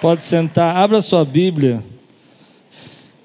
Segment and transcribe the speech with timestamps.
[0.00, 1.82] Pode sentar, abra sua Bíblia.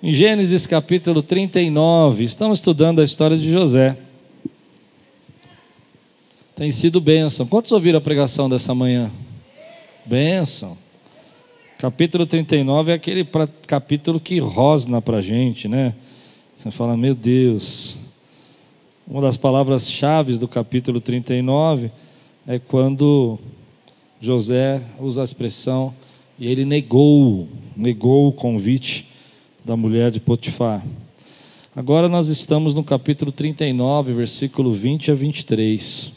[0.02, 3.97] Em Gênesis capítulo 39, estamos estudando a história de José.
[6.55, 7.46] Tem sido bênção.
[7.46, 9.12] Quantos ouviram a pregação dessa manhã?
[10.05, 10.78] Bênção.
[11.78, 13.28] Capítulo 39 é aquele
[13.68, 15.94] capítulo que rosna para a gente, né?
[16.56, 17.98] Você fala, meu Deus.
[19.06, 21.92] Uma das palavras-chave do capítulo 39
[22.48, 23.38] é quando
[24.22, 25.94] José usa a expressão
[26.42, 27.48] e ele negou,
[27.78, 29.07] negou o convite
[29.64, 30.84] da mulher de Potifar.
[31.75, 36.12] Agora nós estamos no capítulo 39, versículo 20 a 23.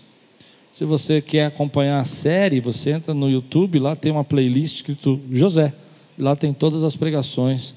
[0.73, 5.21] Se você quer acompanhar a série, você entra no YouTube, lá tem uma playlist escrito
[5.31, 5.75] José.
[6.19, 7.75] Lá tem todas as pregações.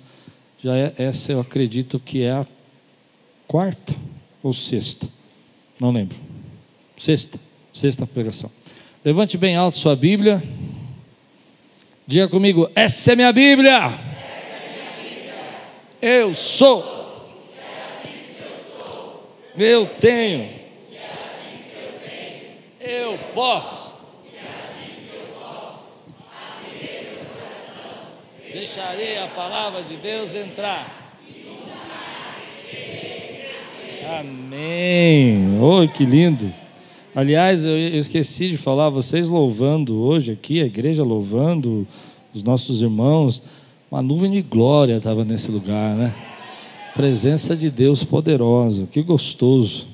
[0.63, 2.45] Já é, essa eu acredito que é a
[3.45, 3.93] quarta
[4.41, 5.09] ou sexta.
[5.77, 6.15] Não lembro.
[6.97, 7.37] Sexta,
[7.73, 8.49] sexta pregação.
[9.03, 10.41] Levante bem alto sua Bíblia.
[12.07, 13.79] Diga comigo: essa é minha Bíblia.
[13.79, 13.97] Minha
[14.97, 15.35] Bíblia.
[16.01, 16.95] Eu sou.
[19.57, 20.55] Eu tenho.
[22.79, 23.93] Eu posso.
[28.53, 31.11] Deixarei a palavra de Deus entrar.
[34.17, 35.59] Amém.
[35.61, 36.53] Oh, que lindo.
[37.17, 41.87] Aliás, eu esqueci de falar, vocês louvando hoje aqui, a igreja louvando
[42.31, 43.41] os nossos irmãos,
[43.89, 46.15] uma nuvem de glória estava nesse lugar, né?
[46.93, 49.87] Presença de Deus poderosa, que gostoso.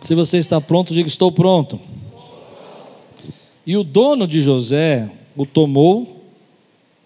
[0.00, 1.78] Se você está pronto, diga: Estou pronto.
[3.66, 6.22] E o dono de José o tomou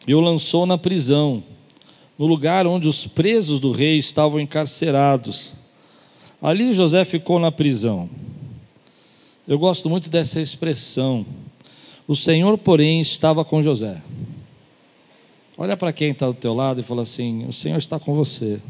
[0.07, 1.43] e o lançou na prisão,
[2.17, 5.61] no lugar onde os presos do rei estavam encarcerados
[6.43, 8.11] Ali José ficou na prisão.
[9.47, 11.25] Eu gosto muito dessa expressão.
[12.09, 14.03] O Senhor, porém, estava com José.
[15.57, 18.61] Olha para quem está do teu lado e fala assim: O Senhor está com você.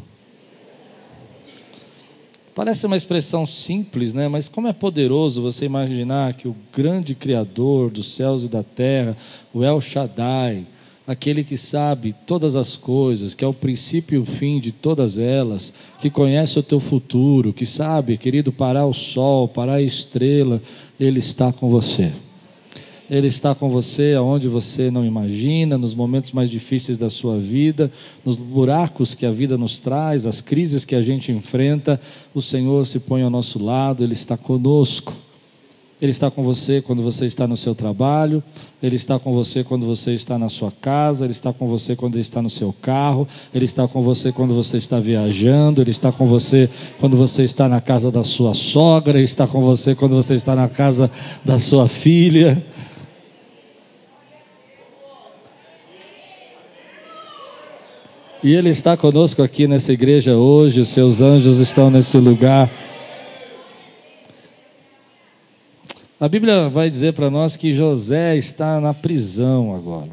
[2.55, 4.29] Parece uma expressão simples, né?
[4.29, 9.17] Mas como é poderoso você imaginar que o grande Criador dos céus e da terra,
[9.55, 10.67] o El Shaddai,
[11.07, 15.19] aquele que sabe todas as coisas, que é o princípio e o fim de todas
[15.19, 20.63] elas, que conhece o teu futuro, que sabe, querido, parar o sol, parar a estrela,
[20.99, 22.13] Ele está com você.
[23.11, 27.91] Ele está com você aonde você não imagina, nos momentos mais difíceis da sua vida,
[28.25, 32.01] nos buracos que a vida nos traz, as crises que a gente enfrenta,
[32.33, 35.15] o Senhor se põe ao nosso lado, Ele está conosco.
[36.03, 38.43] Ele está com você quando você está no seu trabalho,
[38.83, 42.19] Ele está com você quando você está na sua casa, Ele está com você quando
[42.19, 46.27] está no seu carro, Ele está com você quando você está viajando, Ele está com
[46.27, 46.69] você
[46.99, 50.57] quando você está na casa da sua sogra, Ele está com você quando você está
[50.57, 51.09] na casa
[51.45, 52.67] da sua filha.
[58.43, 62.69] E Ele está conosco aqui nessa igreja hoje, os seus anjos estão nesse lugar.
[66.23, 70.11] A Bíblia vai dizer para nós que José está na prisão agora.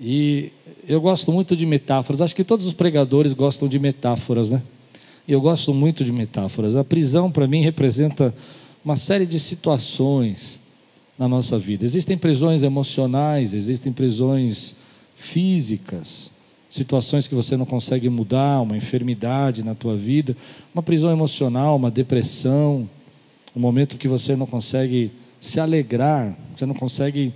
[0.00, 0.50] E
[0.88, 2.20] eu gosto muito de metáforas.
[2.20, 4.60] Acho que todos os pregadores gostam de metáforas, né?
[5.28, 6.74] E eu gosto muito de metáforas.
[6.74, 8.34] A prisão, para mim, representa
[8.84, 10.58] uma série de situações
[11.16, 11.84] na nossa vida.
[11.84, 14.74] Existem prisões emocionais, existem prisões
[15.14, 16.32] físicas,
[16.68, 20.36] situações que você não consegue mudar, uma enfermidade na tua vida,
[20.74, 22.90] uma prisão emocional, uma depressão
[23.54, 27.32] um momento que você não consegue se alegrar, você não consegue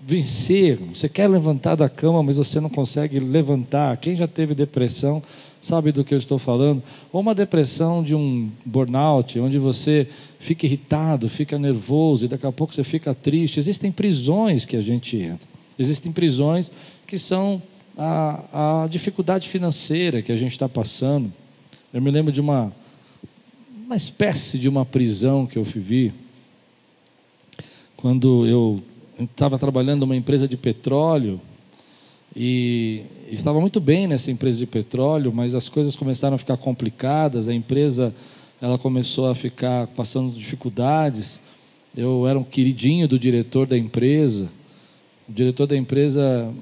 [0.00, 3.96] vencer, você quer levantar da cama, mas você não consegue levantar.
[3.98, 5.22] Quem já teve depressão
[5.60, 6.82] sabe do que eu estou falando.
[7.12, 10.08] Ou uma depressão de um burnout, onde você
[10.38, 13.58] fica irritado, fica nervoso e daqui a pouco você fica triste.
[13.58, 15.48] Existem prisões que a gente entra.
[15.78, 16.72] Existem prisões
[17.06, 17.62] que são
[17.96, 21.32] a, a dificuldade financeira que a gente está passando.
[21.92, 22.72] Eu me lembro de uma
[23.90, 26.12] uma espécie de uma prisão que eu vivi
[27.96, 28.80] quando eu
[29.18, 31.40] estava trabalhando numa empresa de petróleo
[32.36, 33.02] e
[33.32, 37.52] estava muito bem nessa empresa de petróleo, mas as coisas começaram a ficar complicadas, a
[37.52, 38.14] empresa
[38.62, 41.40] ela começou a ficar passando dificuldades.
[41.96, 44.48] Eu era um queridinho do diretor da empresa.
[45.28, 46.54] O diretor da empresa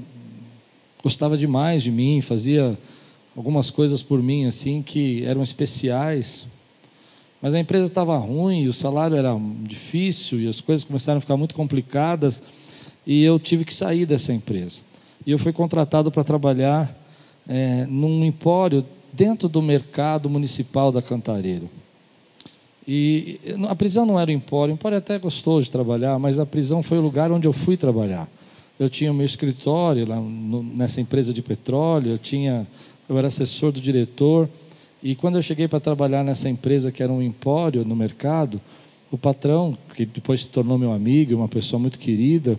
[1.03, 2.79] gostava demais de mim, fazia
[3.37, 6.47] algumas coisas por mim assim que eram especiais.
[7.41, 11.37] Mas a empresa estava ruim, o salário era difícil e as coisas começaram a ficar
[11.37, 12.43] muito complicadas
[13.07, 14.81] e eu tive que sair dessa empresa.
[15.25, 16.97] E eu fui contratado para trabalhar
[17.49, 21.71] é, num empório dentro do mercado municipal da Cantareiro.
[22.87, 23.39] E
[23.69, 26.47] a prisão não era o empório, o empório é até gostoso de trabalhar, mas a
[26.47, 28.27] prisão foi o lugar onde eu fui trabalhar.
[28.79, 32.67] Eu tinha o meu escritório lá no, nessa empresa de petróleo, eu tinha,
[33.09, 34.49] eu era assessor do diretor,
[35.03, 38.61] e quando eu cheguei para trabalhar nessa empresa que era um empório no mercado,
[39.11, 42.59] o patrão, que depois se tornou meu amigo, uma pessoa muito querida,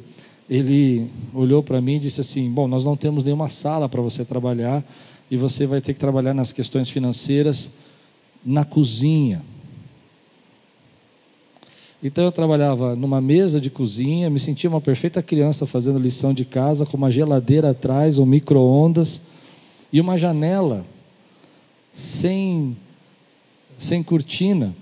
[0.49, 4.25] ele olhou para mim e disse assim: Bom, nós não temos nenhuma sala para você
[4.25, 4.83] trabalhar
[5.29, 7.69] e você vai ter que trabalhar nas questões financeiras
[8.43, 9.43] na cozinha.
[12.01, 16.45] Então eu trabalhava numa mesa de cozinha, me sentia uma perfeita criança fazendo lição de
[16.45, 19.19] casa, com uma geladeira atrás, um micro-ondas
[19.91, 20.85] e uma janela
[21.99, 22.77] sem,
[23.77, 24.73] sem cortina.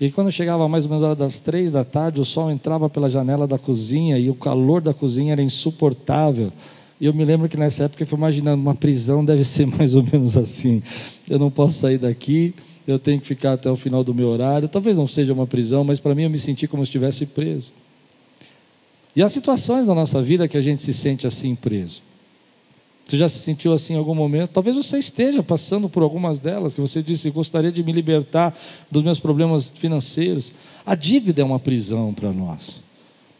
[0.00, 2.90] E quando chegava mais ou menos a hora das três da tarde, o sol entrava
[2.90, 6.52] pela janela da cozinha e o calor da cozinha era insuportável.
[7.00, 9.94] E eu me lembro que nessa época eu fui imaginando, uma prisão deve ser mais
[9.94, 10.82] ou menos assim.
[11.28, 12.54] Eu não posso sair daqui,
[12.86, 14.68] eu tenho que ficar até o final do meu horário.
[14.68, 17.72] Talvez não seja uma prisão, mas para mim eu me senti como se estivesse preso.
[19.14, 22.02] E há situações na nossa vida que a gente se sente assim preso.
[23.06, 24.50] Você já se sentiu assim em algum momento?
[24.50, 28.56] Talvez você esteja passando por algumas delas, que você disse, gostaria de me libertar
[28.90, 30.50] dos meus problemas financeiros.
[30.84, 32.82] A dívida é uma prisão para nós.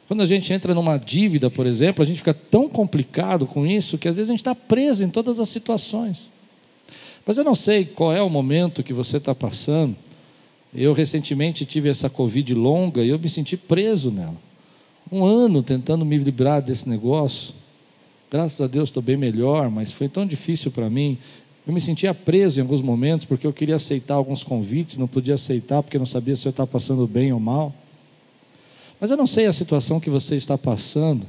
[0.06, 3.98] Quando a gente entra numa dívida, por exemplo, a gente fica tão complicado com isso
[3.98, 6.28] que às vezes a gente está preso em todas as situações.
[7.26, 9.96] Mas eu não sei qual é o momento que você está passando.
[10.72, 14.36] Eu recentemente tive essa Covid longa e eu me senti preso nela.
[15.10, 17.52] Um ano tentando me livrar desse negócio.
[18.36, 21.16] Graças a Deus estou bem melhor, mas foi tão difícil para mim.
[21.66, 25.36] Eu me sentia preso em alguns momentos porque eu queria aceitar alguns convites, não podia
[25.36, 27.74] aceitar porque não sabia se eu estava passando bem ou mal.
[29.00, 31.26] Mas eu não sei a situação que você está passando,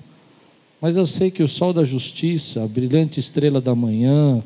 [0.82, 4.44] mas eu sei que o sol da justiça, a brilhante estrela da manhã,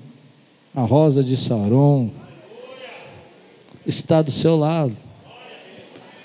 [0.75, 2.11] a rosa de Saron,
[3.87, 4.95] está do seu lado.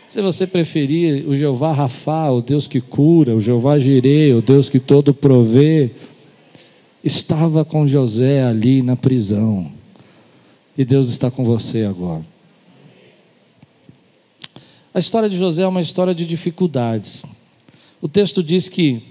[0.07, 4.69] Se você preferir o Jeová Rafa, o Deus que cura, o Jeová Jireh, o Deus
[4.69, 5.93] que todo provê,
[7.07, 9.71] estava com José ali na prisão.
[10.77, 12.27] E Deus está com você agora.
[14.93, 17.25] A história de José é uma história de dificuldades.
[18.01, 19.03] O texto diz que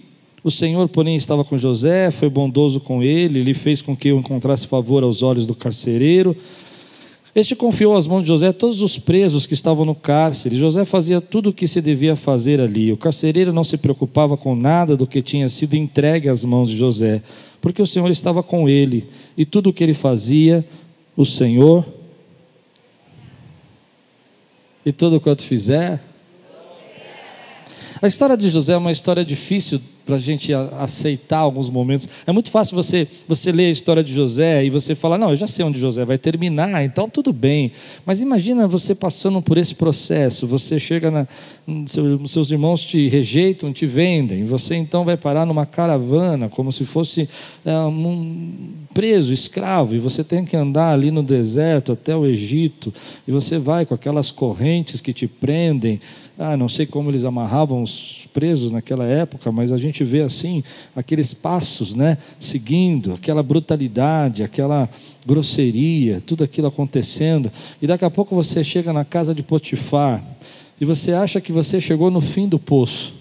[0.44, 4.20] o Senhor, porém, estava com José, foi bondoso com ele, ele fez com que eu
[4.20, 6.36] encontrasse favor aos olhos do carcereiro.
[7.36, 10.58] Este confiou às mãos de José todos os presos que estavam no cárcere.
[10.58, 12.94] José fazia tudo o que se devia fazer ali.
[12.94, 16.78] O carcereiro não se preocupava com nada do que tinha sido entregue às mãos de
[16.78, 17.22] José,
[17.60, 20.66] porque o Senhor estava com ele, e tudo o que ele fazia,
[21.18, 21.86] o Senhor
[24.86, 26.02] e tudo quanto fizer.
[28.02, 32.08] A história de José é uma história difícil para a gente aceitar alguns momentos.
[32.28, 35.36] É muito fácil você, você ler a história de José e você falar, não, eu
[35.36, 37.72] já sei onde José vai terminar, então tudo bem.
[38.06, 41.28] Mas imagina você passando por esse processo, você chega na.
[42.28, 47.28] seus irmãos te rejeitam, te vendem, você então vai parar numa caravana, como se fosse
[47.66, 52.94] é, um preso, escravo, e você tem que andar ali no deserto até o Egito,
[53.28, 56.00] e você vai com aquelas correntes que te prendem.
[56.38, 60.62] Ah, não sei como eles amarravam os presos naquela época, mas a gente vê assim
[60.94, 64.90] aqueles passos, né, seguindo, aquela brutalidade, aquela
[65.26, 67.50] grosseria, tudo aquilo acontecendo,
[67.82, 70.22] e daqui a pouco você chega na casa de Potifar
[70.80, 73.14] e você acha que você chegou no fim do poço,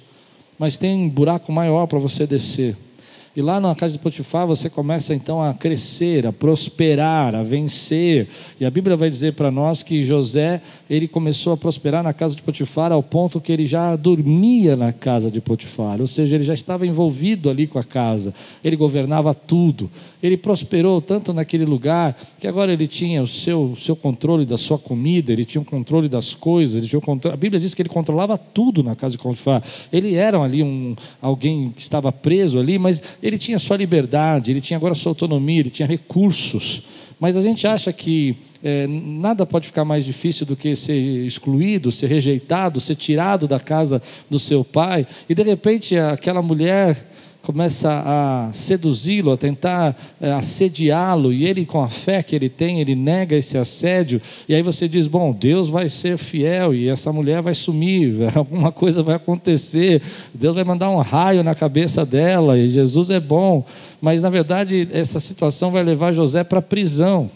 [0.59, 2.77] mas tem um buraco maior para você descer.
[3.37, 8.29] E lá na casa de Potifar você começa então a crescer, a prosperar, a vencer.
[8.61, 12.37] E a Bíblia vai dizer para nós que José, ele começou a prosperar na casa
[12.37, 16.45] de Potifar ao ponto que ele já dormia na casa de Potifar, ou seja, ele
[16.45, 18.33] já estava envolvido ali com a casa.
[18.63, 19.91] Ele governava tudo.
[20.23, 24.57] Ele prosperou tanto naquele lugar que agora ele tinha o seu, o seu controle da
[24.57, 27.35] sua comida, ele tinha o controle das coisas, ele tinha o controle...
[27.35, 29.61] a Bíblia diz que ele controlava tudo na casa de Potifar.
[29.93, 34.61] Ele era ali um alguém que estava preso ali, mas ele tinha sua liberdade, ele
[34.61, 36.83] tinha agora sua autonomia, ele tinha recursos.
[37.19, 41.91] Mas a gente acha que é, nada pode ficar mais difícil do que ser excluído,
[41.91, 45.07] ser rejeitado, ser tirado da casa do seu pai.
[45.27, 47.11] E de repente aquela mulher
[47.45, 52.81] começa a seduzi-lo, a tentar é, assediá-lo, e ele, com a fé que ele tem,
[52.81, 57.13] ele nega esse assédio, e aí você diz: Bom, Deus vai ser fiel, e essa
[57.13, 60.01] mulher vai sumir, alguma coisa vai acontecer,
[60.33, 63.65] Deus vai mandar um raio na cabeça dela, e Jesus é bom,
[64.01, 67.31] mas na verdade essa situação vai levar José para a prisão.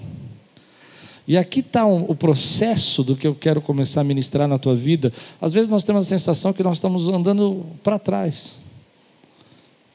[1.26, 4.74] E aqui está um, o processo do que eu quero começar a ministrar na tua
[4.74, 5.12] vida.
[5.38, 8.67] Às vezes nós temos a sensação que nós estamos andando para trás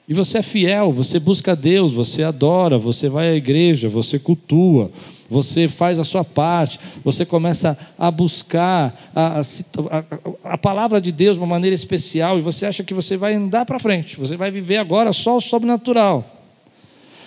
[0.07, 4.91] E você é fiel, você busca Deus, você adora, você vai à igreja, você cultua,
[5.29, 11.37] você faz a sua parte, você começa a buscar a, a, a, palavra de Deus
[11.37, 14.51] de uma maneira especial e você acha que você vai andar para frente, você vai
[14.51, 16.32] viver agora só o sobrenatural.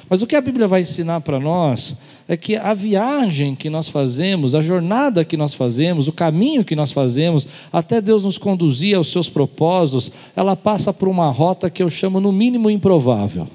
[0.08, 1.96] Mas o que a Bíblia vai ensinar para nós
[2.28, 6.76] é que a viagem que nós fazemos, a jornada que nós fazemos, o caminho que
[6.76, 11.82] nós fazemos, até Deus nos conduzir aos seus propósitos, ela passa por uma rota que
[11.82, 13.48] eu chamo no mínimo improvável.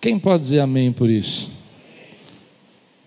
[0.00, 1.50] Quem pode dizer amém por isso?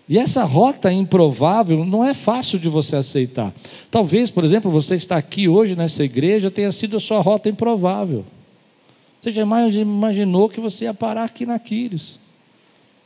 [0.08, 3.52] E essa rota improvável não é fácil de você aceitar.
[3.90, 8.24] Talvez, por exemplo, você está aqui hoje nessa igreja tenha sido a sua rota improvável.
[9.22, 12.18] Você jamais imaginou que você ia parar aqui na Quírios.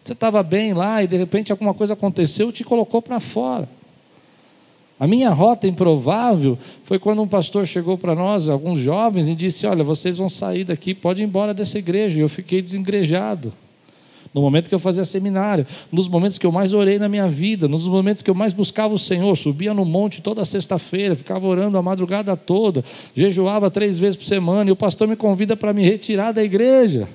[0.03, 3.69] Você estava bem lá e de repente alguma coisa aconteceu e te colocou para fora.
[4.99, 9.67] A minha rota improvável foi quando um pastor chegou para nós, alguns jovens, e disse:
[9.67, 12.19] Olha, vocês vão sair daqui, pode ir embora dessa igreja.
[12.19, 13.53] E eu fiquei desengrejado
[14.35, 17.67] no momento que eu fazia seminário, nos momentos que eu mais orei na minha vida,
[17.69, 21.79] nos momentos que eu mais buscava o Senhor, subia no monte toda sexta-feira, ficava orando
[21.79, 25.83] a madrugada toda, jejuava três vezes por semana, e o pastor me convida para me
[25.83, 27.09] retirar da igreja.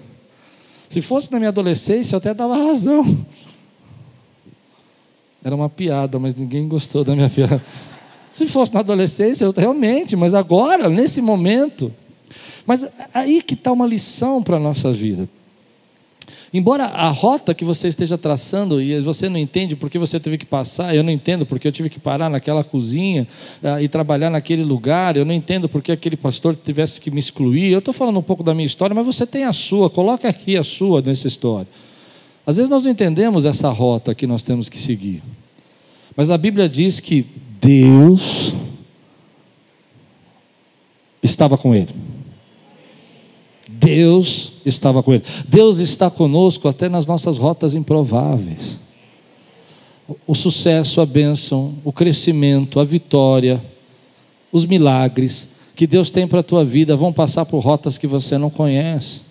[0.89, 3.25] Se fosse na minha adolescência, eu até dava razão.
[5.43, 7.63] Era uma piada, mas ninguém gostou da minha piada.
[8.31, 11.93] Se fosse na adolescência, eu realmente, mas agora, nesse momento.
[12.65, 15.27] Mas aí que está uma lição para a nossa vida.
[16.53, 20.45] Embora a rota que você esteja traçando e você não entende porque você teve que
[20.45, 23.25] passar, eu não entendo porque eu tive que parar naquela cozinha
[23.63, 27.71] uh, e trabalhar naquele lugar, eu não entendo porque aquele pastor tivesse que me excluir.
[27.71, 30.57] Eu estou falando um pouco da minha história, mas você tem a sua, coloque aqui
[30.57, 31.67] a sua nessa história.
[32.45, 35.23] Às vezes nós não entendemos essa rota que nós temos que seguir,
[36.17, 37.25] mas a Bíblia diz que
[37.61, 38.53] Deus
[41.23, 42.10] estava com ele.
[43.83, 45.23] Deus estava com ele.
[45.47, 48.79] Deus está conosco até nas nossas rotas improváveis.
[50.27, 53.63] O sucesso, a bênção, o crescimento, a vitória,
[54.51, 58.37] os milagres que Deus tem para a tua vida vão passar por rotas que você
[58.37, 59.21] não conhece.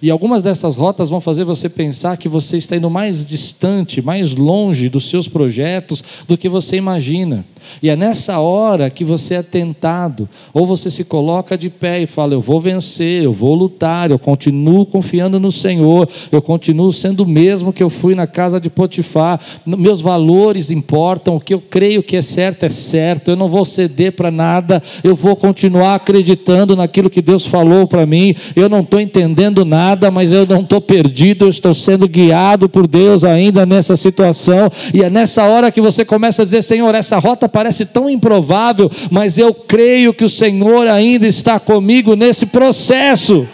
[0.00, 4.30] E algumas dessas rotas vão fazer você pensar que você está indo mais distante, mais
[4.30, 7.44] longe dos seus projetos do que você imagina.
[7.82, 12.06] E é nessa hora que você é tentado, ou você se coloca de pé e
[12.06, 17.22] fala: Eu vou vencer, eu vou lutar, eu continuo confiando no Senhor, eu continuo sendo
[17.22, 21.60] o mesmo que eu fui na casa de Potifar, meus valores importam, o que eu
[21.60, 25.94] creio que é certo é certo, eu não vou ceder para nada, eu vou continuar
[25.94, 30.46] acreditando naquilo que Deus falou para mim, eu não estou entendendo nada nada, mas eu
[30.46, 34.70] não estou perdido, eu estou sendo guiado por Deus ainda nessa situação.
[34.92, 38.88] E é nessa hora que você começa a dizer: Senhor, essa rota parece tão improvável,
[39.10, 43.48] mas eu creio que o Senhor ainda está comigo nesse processo.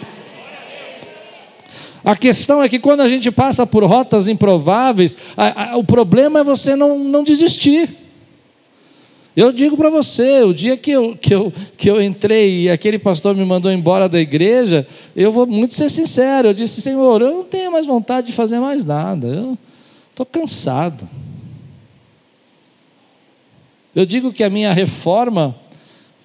[2.03, 6.39] A questão é que quando a gente passa por rotas improváveis, a, a, o problema
[6.41, 8.00] é você não, não desistir.
[9.35, 12.99] Eu digo para você, o dia que eu, que, eu, que eu entrei e aquele
[12.99, 14.85] pastor me mandou embora da igreja,
[15.15, 18.59] eu vou muito ser sincero, eu disse, Senhor, eu não tenho mais vontade de fazer
[18.59, 19.57] mais nada, eu
[20.09, 21.07] estou cansado.
[23.95, 25.55] Eu digo que a minha reforma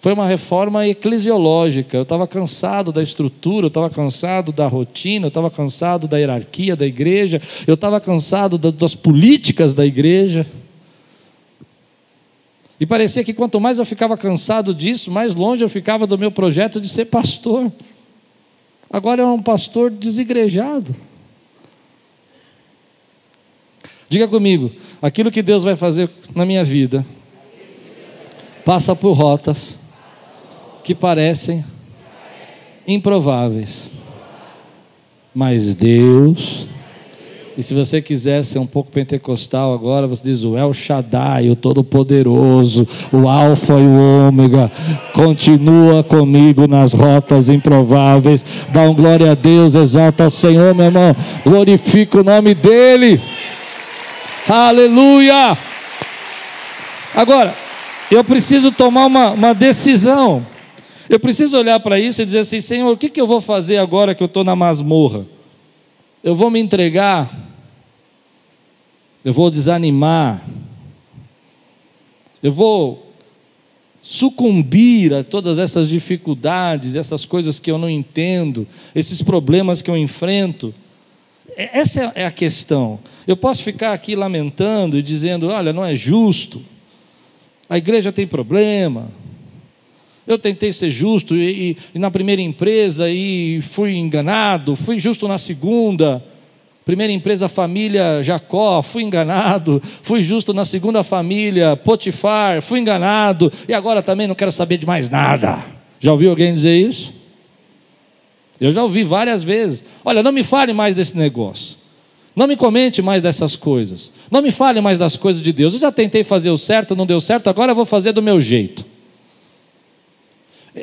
[0.00, 1.96] foi uma reforma eclesiológica.
[1.96, 6.76] Eu estava cansado da estrutura, eu estava cansado da rotina, eu estava cansado da hierarquia
[6.76, 10.46] da igreja, eu estava cansado das políticas da igreja.
[12.78, 16.30] E parecia que quanto mais eu ficava cansado disso, mais longe eu ficava do meu
[16.30, 17.72] projeto de ser pastor.
[18.90, 20.94] Agora é um pastor desigrejado.
[24.08, 27.04] Diga comigo, aquilo que Deus vai fazer na minha vida
[28.64, 29.80] passa por rotas
[30.84, 31.64] que parecem
[32.86, 33.90] improváveis.
[35.34, 36.68] Mas Deus
[37.56, 41.56] e se você quiser ser um pouco pentecostal agora, você diz o El Shaddai, o
[41.56, 44.70] Todo-Poderoso, o Alfa e o Ômega,
[45.14, 48.44] continua comigo nas rotas improváveis.
[48.70, 51.16] Dá um glória a Deus, exalta ao Senhor, meu irmão.
[51.46, 53.22] Glorifica o nome dEle.
[54.46, 55.56] Aleluia!
[57.14, 57.54] Agora,
[58.10, 60.46] eu preciso tomar uma, uma decisão.
[61.08, 63.78] Eu preciso olhar para isso e dizer assim: Senhor, o que, que eu vou fazer
[63.78, 65.35] agora que eu estou na masmorra?
[66.26, 67.46] Eu vou me entregar
[69.26, 70.40] eu vou desanimar,
[72.40, 73.12] eu vou
[74.00, 79.96] sucumbir a todas essas dificuldades, essas coisas que eu não entendo, esses problemas que eu
[79.96, 80.72] enfrento.
[81.56, 83.00] Essa é a questão.
[83.26, 86.62] Eu posso ficar aqui lamentando e dizendo: olha, não é justo,
[87.68, 89.08] a igreja tem problema,
[90.26, 95.28] Eu tentei ser justo e, e, e na primeira empresa e fui enganado, fui justo
[95.28, 96.22] na segunda.
[96.84, 99.82] Primeira empresa, família Jacó, fui enganado.
[100.02, 103.52] Fui justo na segunda família, Potifar, fui enganado.
[103.68, 105.64] E agora também não quero saber de mais nada.
[105.98, 107.12] Já ouviu alguém dizer isso?
[108.60, 109.84] Eu já ouvi várias vezes.
[110.04, 111.76] Olha, não me fale mais desse negócio.
[112.34, 114.12] Não me comente mais dessas coisas.
[114.30, 115.74] Não me fale mais das coisas de Deus.
[115.74, 118.40] Eu já tentei fazer o certo, não deu certo, agora eu vou fazer do meu
[118.40, 118.84] jeito.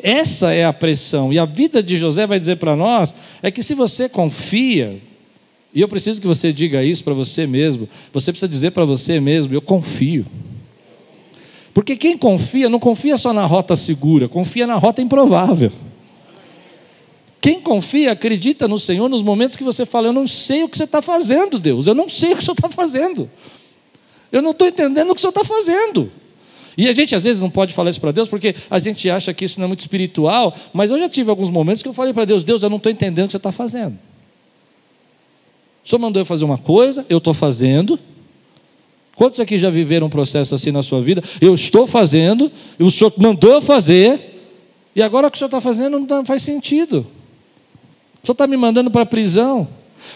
[0.01, 1.31] Essa é a pressão.
[1.31, 4.99] E a vida de José vai dizer para nós é que se você confia,
[5.73, 9.19] e eu preciso que você diga isso para você mesmo, você precisa dizer para você
[9.19, 10.25] mesmo: eu confio.
[11.73, 15.71] Porque quem confia, não confia só na rota segura, confia na rota improvável.
[17.39, 20.77] Quem confia, acredita no Senhor nos momentos que você fala: Eu não sei o que
[20.77, 23.29] você está fazendo, Deus, eu não sei o que o Senhor está fazendo,
[24.31, 26.09] eu não estou entendendo o que o Senhor está fazendo.
[26.77, 29.33] E a gente às vezes não pode falar isso para Deus porque a gente acha
[29.33, 32.13] que isso não é muito espiritual, mas eu já tive alguns momentos que eu falei
[32.13, 33.97] para Deus: Deus, eu não estou entendendo o que você está fazendo.
[35.83, 37.99] O Senhor mandou eu fazer uma coisa, eu estou fazendo.
[39.15, 41.21] Quantos aqui já viveram um processo assim na sua vida?
[41.39, 44.41] Eu estou fazendo, o Senhor mandou eu fazer,
[44.95, 47.05] e agora o que o Senhor está fazendo não faz sentido.
[48.23, 49.67] O senhor está me mandando para a prisão.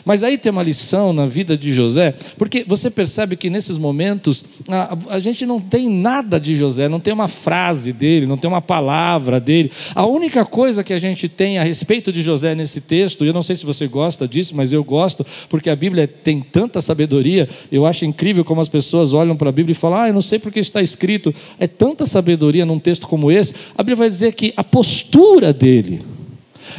[0.05, 4.43] Mas aí tem uma lição na vida de José, porque você percebe que nesses momentos
[4.67, 8.49] a, a, gente não tem nada de José, não tem uma frase dele, não tem
[8.49, 9.71] uma palavra dele.
[9.93, 13.33] A única coisa que a gente tem a respeito de José nesse texto, e eu
[13.33, 17.47] não sei se você gosta disso, mas eu gosto, porque a Bíblia tem tanta sabedoria,
[17.71, 20.21] eu acho incrível como as pessoas olham para a Bíblia e falam: ah, eu não
[20.21, 21.33] sei porque está escrito.
[21.59, 23.53] É tanta sabedoria num texto como esse.
[23.77, 26.01] A Bíblia vai dizer que a postura dele,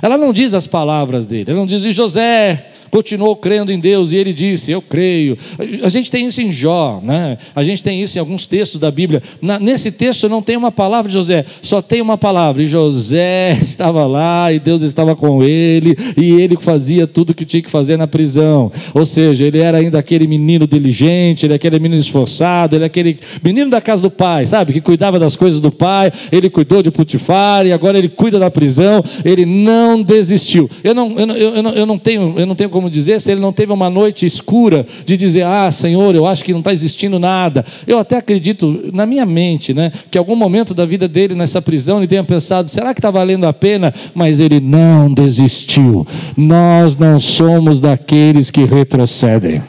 [0.02, 4.12] ela não diz as palavras dele, ela não diz, e José continuou crendo em Deus
[4.12, 5.36] e ele disse: Eu creio.
[5.82, 7.38] A gente tem isso em Jó, né?
[7.54, 9.22] a gente tem isso em alguns textos da Bíblia.
[9.40, 12.62] Na, nesse texto não tem uma palavra de José, só tem uma palavra.
[12.62, 17.44] E José estava lá e Deus estava com ele e ele fazia tudo o que
[17.44, 18.70] tinha que fazer na prisão.
[18.94, 22.86] Ou seja, ele era ainda aquele menino diligente, ele era aquele menino esforçado, ele era
[22.86, 24.72] aquele menino da casa do pai, sabe?
[24.72, 28.50] Que cuidava das coisas do pai, ele cuidou de Putifar e agora ele cuida da
[28.50, 29.02] prisão.
[29.24, 30.68] Ele não desistiu.
[30.82, 33.52] Eu não, eu eu eu não tenho, eu não tenho como dizer se ele não
[33.52, 37.64] teve uma noite escura de dizer: Ah, Senhor, eu acho que não está existindo nada.
[37.88, 41.98] Eu até acredito, na minha mente, né, que algum momento da vida dele nessa prisão
[41.98, 43.92] ele tenha pensado: será que está valendo a pena?
[44.14, 46.06] Mas ele não desistiu.
[46.36, 49.60] Nós não somos daqueles que retrocedem.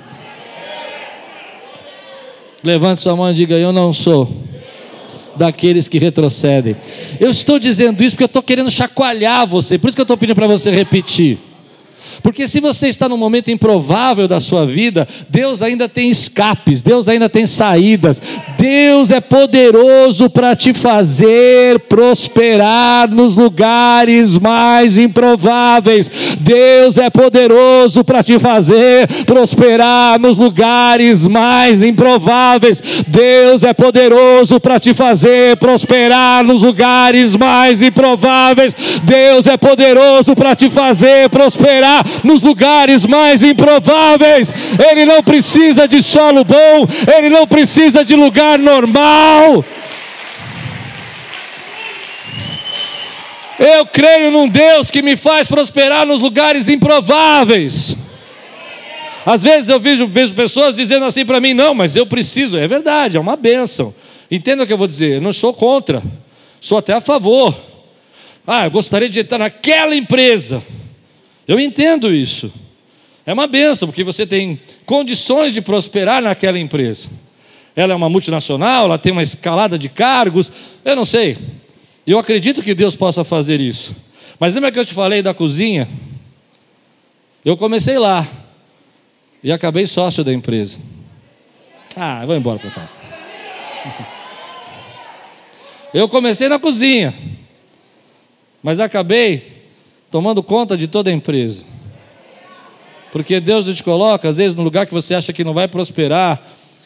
[2.63, 4.29] Levante sua mão e diga: Eu não sou
[5.35, 6.75] daqueles que retrocedem.
[7.19, 10.15] Eu estou dizendo isso porque eu estou querendo chacoalhar você, por isso que eu estou
[10.15, 11.48] pedindo para você repetir.
[12.21, 17.07] Porque se você está num momento improvável da sua vida, Deus ainda tem escapes, Deus
[17.07, 18.21] ainda tem saídas.
[18.57, 26.09] Deus é poderoso para te fazer prosperar nos lugares mais improváveis.
[26.39, 32.81] Deus é poderoso para te fazer prosperar nos lugares mais improváveis.
[33.07, 38.75] Deus é poderoso para te fazer prosperar nos lugares mais improváveis.
[39.03, 44.53] Deus é poderoso para te fazer prosperar nos lugares mais improváveis.
[44.91, 49.63] Ele não precisa de solo bom, ele não precisa de lugar normal.
[53.59, 57.97] Eu creio num Deus que me faz prosperar nos lugares improváveis.
[59.25, 62.57] Às vezes eu vejo, vejo pessoas dizendo assim para mim: não, mas eu preciso.
[62.57, 63.93] É verdade, é uma bênção.
[64.31, 66.01] Entenda o que eu vou dizer, eu não sou contra,
[66.61, 67.55] sou até a favor.
[68.47, 70.63] Ah, eu gostaria de estar naquela empresa.
[71.49, 72.53] Eu entendo isso.
[73.25, 77.09] É uma benção, porque você tem condições de prosperar naquela empresa.
[77.75, 80.51] Ela é uma multinacional, ela tem uma escalada de cargos,
[80.85, 81.39] eu não sei.
[82.05, 83.95] Eu acredito que Deus possa fazer isso.
[84.39, 85.89] Mas lembra que eu te falei da cozinha?
[87.43, 88.27] Eu comecei lá
[89.43, 90.77] e acabei sócio da empresa.
[91.95, 92.93] Ah, vou embora para casa.
[95.91, 97.11] Eu comecei na cozinha,
[98.61, 99.58] mas acabei
[100.09, 101.63] tomando conta de toda a empresa.
[103.11, 106.41] Porque Deus te coloca, às vezes, no lugar que você acha que não vai prosperar.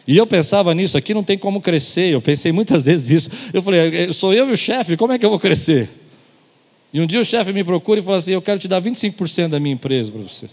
[0.07, 2.13] E eu pensava nisso, aqui não tem como crescer.
[2.13, 3.29] Eu pensei muitas vezes isso.
[3.53, 5.89] Eu falei, sou eu e o chefe, como é que eu vou crescer?
[6.93, 9.47] E um dia o chefe me procura e fala assim: Eu quero te dar 25%
[9.47, 10.47] da minha empresa para você.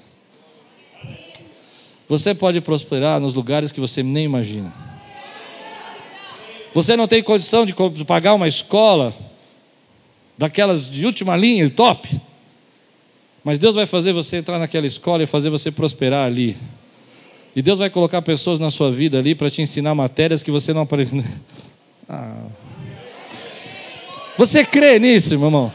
[2.09, 4.73] Você pode prosperar nos lugares que você nem imagina.
[6.73, 7.75] Você não tem condição de
[8.07, 9.15] pagar uma escola
[10.39, 12.21] daquelas de última linha, top.
[13.43, 16.57] Mas Deus vai fazer você entrar naquela escola e fazer você prosperar ali.
[17.55, 20.73] E Deus vai colocar pessoas na sua vida ali para te ensinar matérias que você
[20.73, 21.25] não aprendeu.
[22.13, 22.47] Ah.
[24.37, 25.73] Você crê nisso, meu irmão?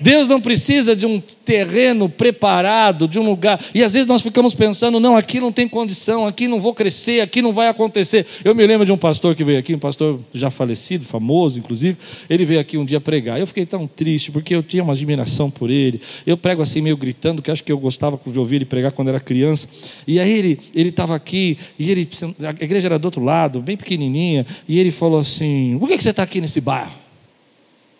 [0.00, 3.60] Deus não precisa de um terreno preparado, de um lugar.
[3.74, 7.20] E às vezes nós ficamos pensando, não, aqui não tem condição, aqui não vou crescer,
[7.20, 8.26] aqui não vai acontecer.
[8.44, 11.96] Eu me lembro de um pastor que veio aqui, um pastor já falecido, famoso inclusive,
[12.28, 13.38] ele veio aqui um dia pregar.
[13.38, 16.00] Eu fiquei tão triste, porque eu tinha uma admiração por ele.
[16.26, 19.08] Eu prego assim, meio gritando, que acho que eu gostava de ouvir ele pregar quando
[19.08, 19.68] era criança.
[20.06, 22.08] E aí ele estava aqui, e ele,
[22.42, 26.02] a igreja era do outro lado, bem pequenininha, e ele falou assim: por que, que
[26.02, 27.07] você está aqui nesse bairro?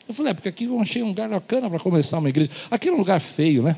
[0.08, 2.50] Eu falei, é porque aqui eu achei um lugar bacana para começar uma igreja.
[2.70, 3.76] Aqui era um lugar feio, né?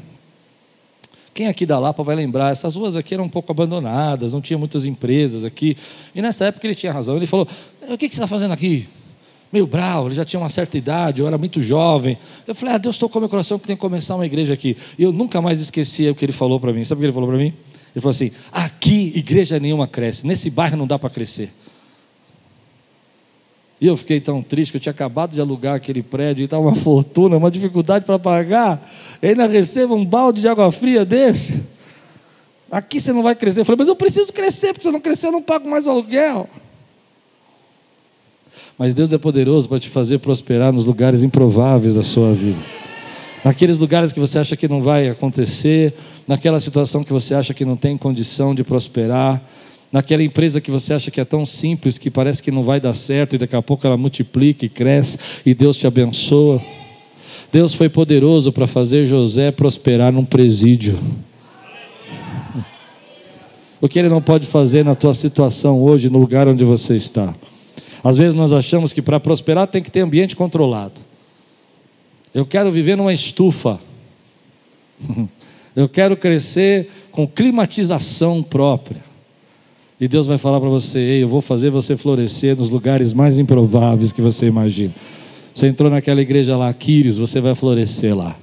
[1.34, 4.58] Quem aqui da Lapa vai lembrar, essas ruas aqui eram um pouco abandonadas, não tinha
[4.58, 5.76] muitas empresas aqui.
[6.14, 7.16] E nessa época ele tinha razão.
[7.16, 7.48] Ele falou:
[7.88, 8.88] O que, você está fazendo aqui?
[9.52, 12.16] Meio bravo, ele já tinha uma certa idade, eu era muito jovem.
[12.46, 14.76] Eu falei: Ah, Deus tocou meu coração que tem que começar uma igreja aqui.
[14.98, 16.84] E eu nunca mais esqueci o que ele falou para mim.
[16.84, 17.52] Sabe o que ele falou para mim?
[17.94, 21.52] Ele falou assim: Aqui igreja nenhuma cresce, nesse bairro não dá para crescer.
[23.80, 26.62] E eu fiquei tão triste que eu tinha acabado de alugar aquele prédio e estava
[26.62, 28.90] uma fortuna, uma dificuldade para pagar.
[29.22, 31.62] E ainda recebo um balde de água fria desse.
[32.70, 33.60] Aqui você não vai crescer.
[33.60, 35.86] Eu falei, mas eu preciso crescer, porque se eu não crescer eu não pago mais
[35.86, 36.48] o aluguel.
[38.78, 42.58] Mas Deus é poderoso para te fazer prosperar nos lugares improváveis da sua vida.
[43.42, 45.94] Naqueles lugares que você acha que não vai acontecer,
[46.28, 49.42] naquela situação que você acha que não tem condição de prosperar,
[49.92, 52.94] naquela empresa que você acha que é tão simples, que parece que não vai dar
[52.94, 56.62] certo, e daqui a pouco ela multiplica e cresce, e Deus te abençoa.
[57.52, 60.98] Deus foi poderoso para fazer José prosperar num presídio.
[63.80, 67.34] O que ele não pode fazer na tua situação hoje, no lugar onde você está.
[68.04, 71.00] Às vezes nós achamos que para prosperar tem que ter ambiente controlado.
[72.32, 73.80] Eu quero viver numa estufa.
[75.74, 79.09] Eu quero crescer com climatização própria.
[80.00, 83.38] E Deus vai falar para você: Ei, eu vou fazer você florescer nos lugares mais
[83.38, 84.94] improváveis que você imagina.
[85.54, 88.36] Você entrou naquela igreja lá, Quírios, você vai florescer lá.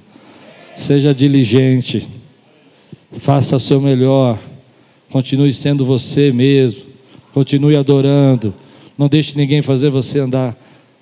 [0.76, 2.08] Seja diligente,
[3.14, 4.38] faça o seu melhor,
[5.10, 6.82] continue sendo você mesmo,
[7.34, 8.54] continue adorando,
[8.96, 10.56] não deixe ninguém fazer você andar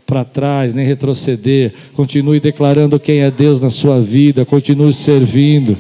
[0.07, 5.77] para trás, nem retroceder, continue declarando quem é Deus na sua vida, continue servindo.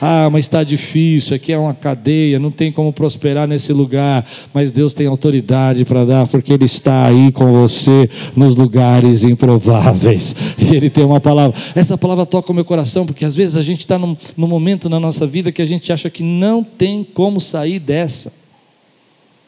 [0.00, 4.26] Ah, mas está difícil, aqui é uma cadeia, não tem como prosperar nesse lugar.
[4.52, 10.34] Mas Deus tem autoridade para dar, porque Ele está aí com você nos lugares improváveis.
[10.58, 11.56] E Ele tem uma palavra.
[11.74, 14.88] Essa palavra toca o meu coração, porque às vezes a gente está num, num momento
[14.88, 18.32] na nossa vida que a gente acha que não tem como sair dessa.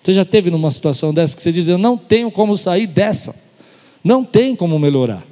[0.03, 3.35] Você já teve numa situação dessa que você diz: Eu não tenho como sair dessa,
[4.03, 5.23] não tem como melhorar.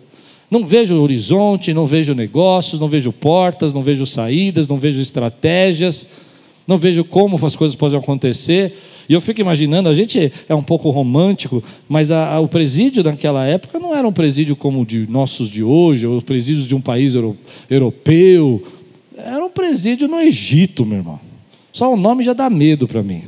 [0.51, 6.07] Não vejo horizonte, não vejo negócios, não vejo portas, não vejo saídas, não vejo estratégias,
[6.67, 8.77] não vejo como as coisas podem acontecer.
[9.09, 13.03] E eu fico imaginando, a gente é um pouco romântico, mas a, a, o presídio
[13.03, 16.67] naquela época não era um presídio como o de nossos de hoje, ou os presídios
[16.67, 17.37] de um país euro,
[17.71, 18.63] europeu.
[19.17, 21.21] Era um presídio no Egito, meu irmão.
[21.73, 23.25] Só o nome já dá medo para mim.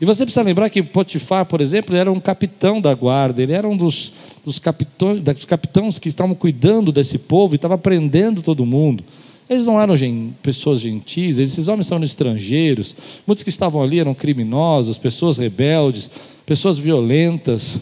[0.00, 3.68] E você precisa lembrar que Potifar, por exemplo, era um capitão da guarda, ele era
[3.68, 4.12] um dos,
[4.44, 9.04] dos, capitões, dos capitães que estavam cuidando desse povo e estava prendendo todo mundo.
[9.48, 9.94] Eles não eram
[10.42, 16.08] pessoas gentis, esses homens estavam estrangeiros, muitos que estavam ali eram criminosos, pessoas rebeldes,
[16.46, 17.78] pessoas violentas,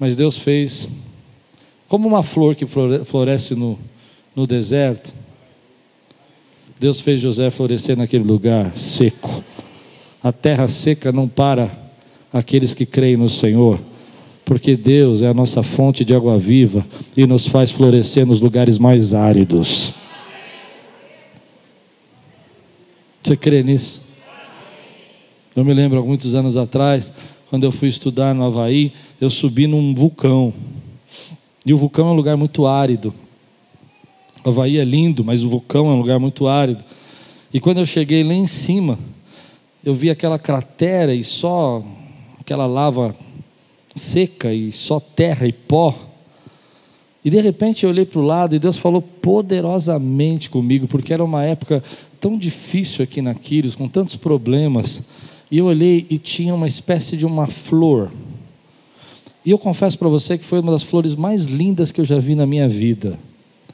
[0.00, 0.88] mas Deus fez
[1.88, 2.66] como uma flor que
[3.04, 3.78] floresce no,
[4.34, 5.12] no deserto.
[6.80, 9.44] Deus fez José florescer naquele lugar seco
[10.22, 11.70] a terra seca não para
[12.32, 13.80] aqueles que creem no Senhor,
[14.44, 18.78] porque Deus é a nossa fonte de água viva e nos faz florescer nos lugares
[18.78, 19.94] mais áridos.
[23.22, 24.02] Você crê nisso?
[25.54, 27.12] Eu me lembro, há muitos anos atrás,
[27.50, 30.52] quando eu fui estudar no Havaí, eu subi num vulcão.
[31.64, 33.14] E o vulcão é um lugar muito árido.
[34.44, 36.82] O Havaí é lindo, mas o vulcão é um lugar muito árido.
[37.52, 38.98] E quando eu cheguei lá em cima,
[39.84, 41.82] eu vi aquela cratera e só
[42.38, 43.14] aquela lava
[43.94, 45.96] seca e só terra e pó.
[47.24, 51.22] E de repente eu olhei para o lado e Deus falou poderosamente comigo, porque era
[51.22, 51.82] uma época
[52.20, 55.02] tão difícil aqui na Quírios, com tantos problemas.
[55.50, 58.10] E eu olhei e tinha uma espécie de uma flor.
[59.44, 62.18] E eu confesso para você que foi uma das flores mais lindas que eu já
[62.18, 63.18] vi na minha vida.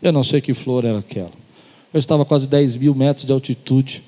[0.02, 1.30] Eu não sei que flor era aquela.
[1.92, 4.02] Eu estava a quase 10 mil metros de altitude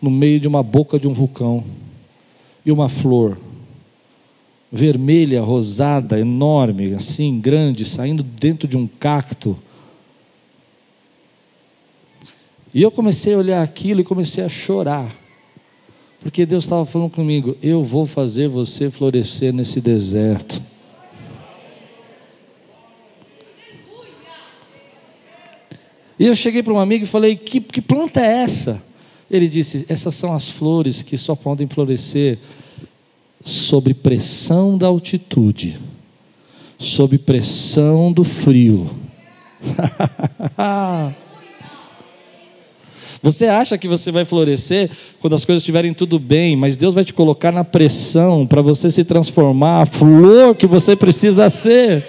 [0.00, 1.64] no meio de uma boca de um vulcão
[2.64, 3.38] e uma flor
[4.70, 9.58] vermelha, rosada, enorme, assim, grande, saindo dentro de um cacto.
[12.72, 15.12] E eu comecei a olhar aquilo e comecei a chorar.
[16.20, 20.62] Porque Deus estava falando comigo: eu vou fazer você florescer nesse deserto.
[26.16, 28.89] E eu cheguei para um amigo e falei: que, que planta é essa?
[29.30, 32.38] Ele disse: essas são as flores que só podem florescer
[33.42, 35.78] sob pressão da altitude,
[36.78, 38.90] sob pressão do frio.
[43.22, 44.90] Você acha que você vai florescer
[45.20, 48.90] quando as coisas estiverem tudo bem, mas Deus vai te colocar na pressão para você
[48.90, 52.06] se transformar a flor que você precisa ser.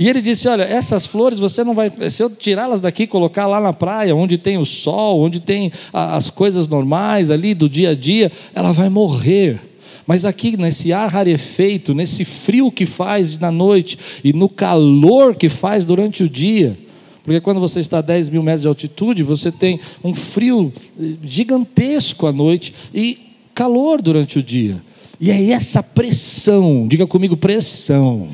[0.00, 1.92] E ele disse: Olha, essas flores você não vai.
[2.08, 5.70] Se eu tirá-las daqui e colocar lá na praia, onde tem o sol, onde tem
[5.92, 9.60] as coisas normais ali do dia a dia, ela vai morrer.
[10.06, 15.50] Mas aqui, nesse ar rarefeito, nesse frio que faz na noite e no calor que
[15.50, 16.78] faz durante o dia,
[17.22, 21.12] porque quando você está a 10 mil metros de altitude, você tem um frio eh,
[21.22, 23.18] gigantesco à noite e
[23.54, 24.82] calor durante o dia.
[25.20, 28.30] E é essa pressão, diga comigo, pressão.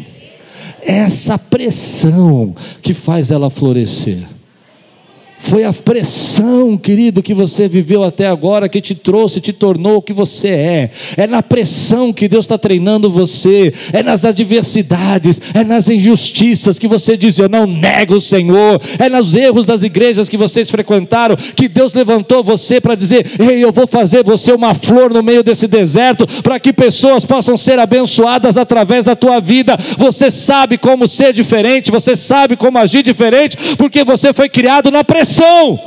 [0.87, 4.36] Essa pressão que faz ela florescer.
[5.39, 10.03] Foi a pressão, querido, que você viveu até agora que te trouxe, te tornou o
[10.03, 10.91] que você é.
[11.17, 13.73] É na pressão que Deus está treinando você.
[13.93, 18.81] É nas adversidades, é nas injustiças que você diz: Eu não nego o Senhor.
[18.99, 23.63] É nos erros das igrejas que vocês frequentaram que Deus levantou você para dizer: Ei,
[23.63, 27.79] eu vou fazer você uma flor no meio desse deserto para que pessoas possam ser
[27.79, 29.77] abençoadas através da tua vida.
[29.99, 35.05] Você sabe como ser diferente, você sabe como agir diferente, porque você foi criado na
[35.05, 35.81] pressão pressão.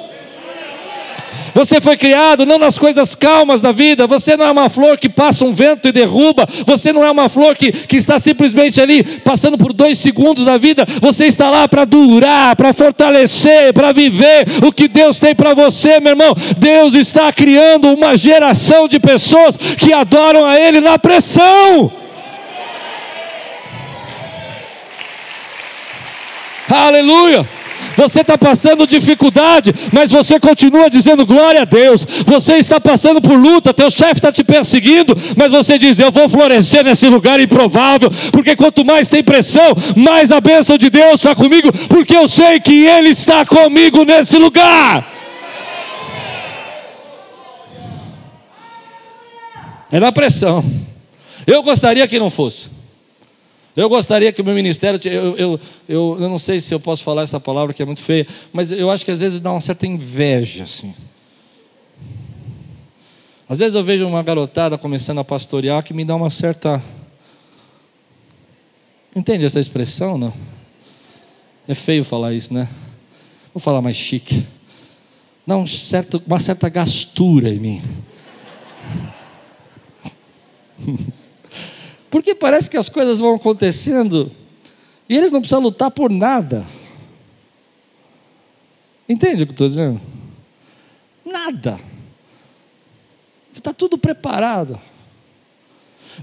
[1.55, 4.05] Você foi criado não nas coisas calmas da vida.
[4.05, 6.47] Você não é uma flor que passa um vento e derruba.
[6.65, 10.57] Você não é uma flor que, que está simplesmente ali passando por dois segundos da
[10.57, 10.85] vida.
[11.01, 15.99] Você está lá para durar, para fortalecer, para viver o que Deus tem para você,
[15.99, 16.35] meu irmão.
[16.57, 21.91] Deus está criando uma geração de pessoas que adoram a Ele na pressão.
[26.69, 27.58] Aleluia.
[27.99, 32.07] Você está passando dificuldade, mas você continua dizendo glória a Deus.
[32.25, 36.29] Você está passando por luta, teu chefe está te perseguindo, mas você diz: Eu vou
[36.29, 41.35] florescer nesse lugar improvável, porque quanto mais tem pressão, mais a bênção de Deus está
[41.35, 45.05] comigo, porque eu sei que Ele está comigo nesse lugar.
[49.91, 50.63] É na pressão.
[51.45, 52.78] Eu gostaria que não fosse.
[53.75, 57.03] Eu gostaria que o meu ministério, eu, eu, eu, eu não sei se eu posso
[57.03, 59.61] falar essa palavra que é muito feia, mas eu acho que às vezes dá uma
[59.61, 60.93] certa inveja, assim.
[63.47, 66.81] Às vezes eu vejo uma garotada começando a pastorear que me dá uma certa.
[69.15, 70.33] Entende essa expressão, não?
[71.67, 72.69] É feio falar isso, né?
[73.53, 74.45] Vou falar mais chique.
[75.47, 77.81] Dá um certo, uma certa gastura em mim.
[82.09, 84.31] Porque parece que as coisas vão acontecendo
[85.07, 86.65] e eles não precisam lutar por nada.
[89.07, 89.99] Entende o que estou dizendo?
[91.25, 91.79] Nada.
[93.55, 94.79] Está tudo preparado.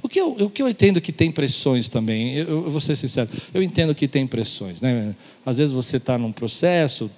[0.03, 2.97] O que, eu, o que eu entendo que tem pressões também, eu, eu vou ser
[2.97, 4.81] sincero, eu entendo que tem pressões.
[4.81, 5.15] Né?
[5.45, 7.11] Às vezes você está num processo,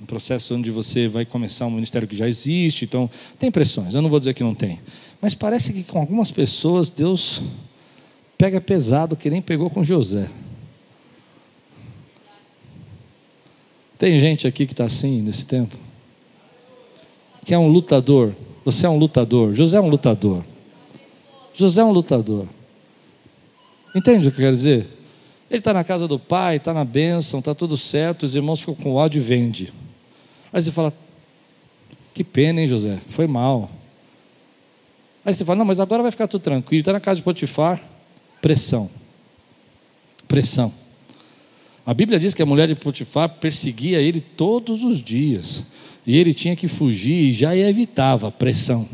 [0.00, 4.02] um processo onde você vai começar um ministério que já existe, então tem pressões, eu
[4.02, 4.80] não vou dizer que não tem.
[5.20, 7.42] Mas parece que com algumas pessoas Deus
[8.42, 10.28] pega pesado que nem pegou com José.
[13.96, 15.76] Tem gente aqui que está assim nesse tempo?
[17.44, 18.34] Que é um lutador.
[18.64, 19.54] Você é um lutador.
[19.54, 20.42] José é um lutador.
[21.54, 22.48] José é um lutador.
[23.94, 24.88] Entende o que eu quero dizer?
[25.48, 28.74] Ele está na casa do pai, está na bênção, está tudo certo, os irmãos ficam
[28.74, 29.72] com ódio e vende.
[30.52, 30.92] Aí você fala,
[32.12, 33.00] que pena, hein, José?
[33.10, 33.70] Foi mal.
[35.24, 37.91] Aí você fala, não, mas agora vai ficar tudo tranquilo, está na casa de Potifar.
[38.42, 38.90] Pressão.
[40.26, 40.74] Pressão.
[41.86, 45.64] A Bíblia diz que a mulher de Potifar perseguia ele todos os dias.
[46.04, 48.88] E ele tinha que fugir e já evitava pressão.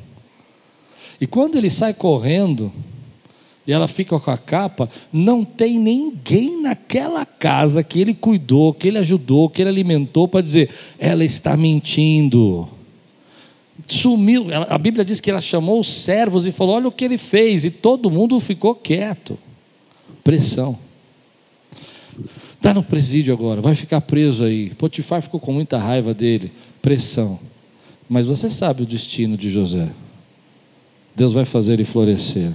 [1.18, 2.70] E quando ele sai correndo,
[3.66, 8.88] e ela fica com a capa, não tem ninguém naquela casa que ele cuidou, que
[8.88, 12.68] ele ajudou, que ele alimentou para dizer: ela está mentindo
[13.88, 14.46] sumiu.
[14.68, 17.64] A Bíblia diz que ela chamou os servos e falou: Olha o que ele fez,
[17.64, 19.38] e todo mundo ficou quieto.
[20.22, 20.78] Pressão.
[22.52, 24.70] Está no presídio agora, vai ficar preso aí.
[24.70, 26.52] Potifar ficou com muita raiva dele.
[26.82, 27.38] Pressão.
[28.08, 29.90] Mas você sabe o destino de José.
[31.14, 32.52] Deus vai fazer ele florescer.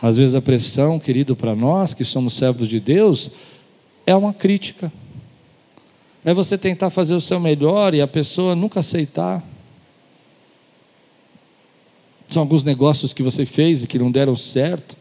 [0.00, 3.30] Às vezes a pressão, querido, para nós que somos servos de Deus,
[4.06, 4.92] é uma crítica.
[6.24, 9.42] É você tentar fazer o seu melhor e a pessoa nunca aceitar.
[12.32, 14.96] São alguns negócios que você fez e que não deram certo.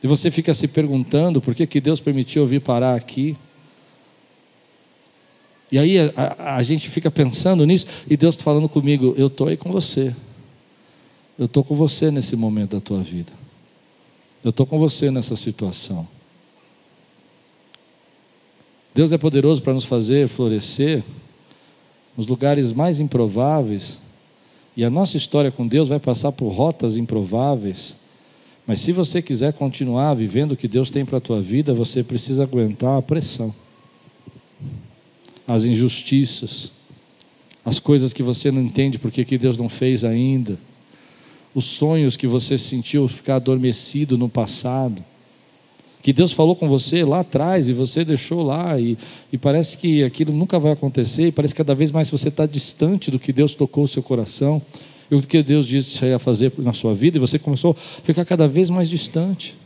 [0.00, 3.36] E você fica se perguntando por que, que Deus permitiu eu vir parar aqui.
[5.72, 9.26] E aí a, a, a gente fica pensando nisso e Deus está falando comigo: eu
[9.26, 10.14] estou aí com você.
[11.36, 13.32] Eu estou com você nesse momento da tua vida.
[14.44, 16.06] Eu estou com você nessa situação.
[18.94, 21.02] Deus é poderoso para nos fazer florescer
[22.16, 23.98] nos lugares mais improváveis.
[24.76, 27.96] E a nossa história com Deus vai passar por rotas improváveis.
[28.66, 32.02] Mas se você quiser continuar vivendo o que Deus tem para a tua vida, você
[32.02, 33.54] precisa aguentar a pressão,
[35.46, 36.72] as injustiças,
[37.64, 40.58] as coisas que você não entende porque que Deus não fez ainda,
[41.54, 45.02] os sonhos que você sentiu ficar adormecido no passado
[46.06, 48.96] que Deus falou com você lá atrás e você deixou lá, e,
[49.32, 52.46] e parece que aquilo nunca vai acontecer, e parece que cada vez mais você está
[52.46, 54.62] distante do que Deus tocou o seu coração,
[55.10, 58.24] e o que Deus disse ia fazer na sua vida, e você começou a ficar
[58.24, 59.56] cada vez mais distante.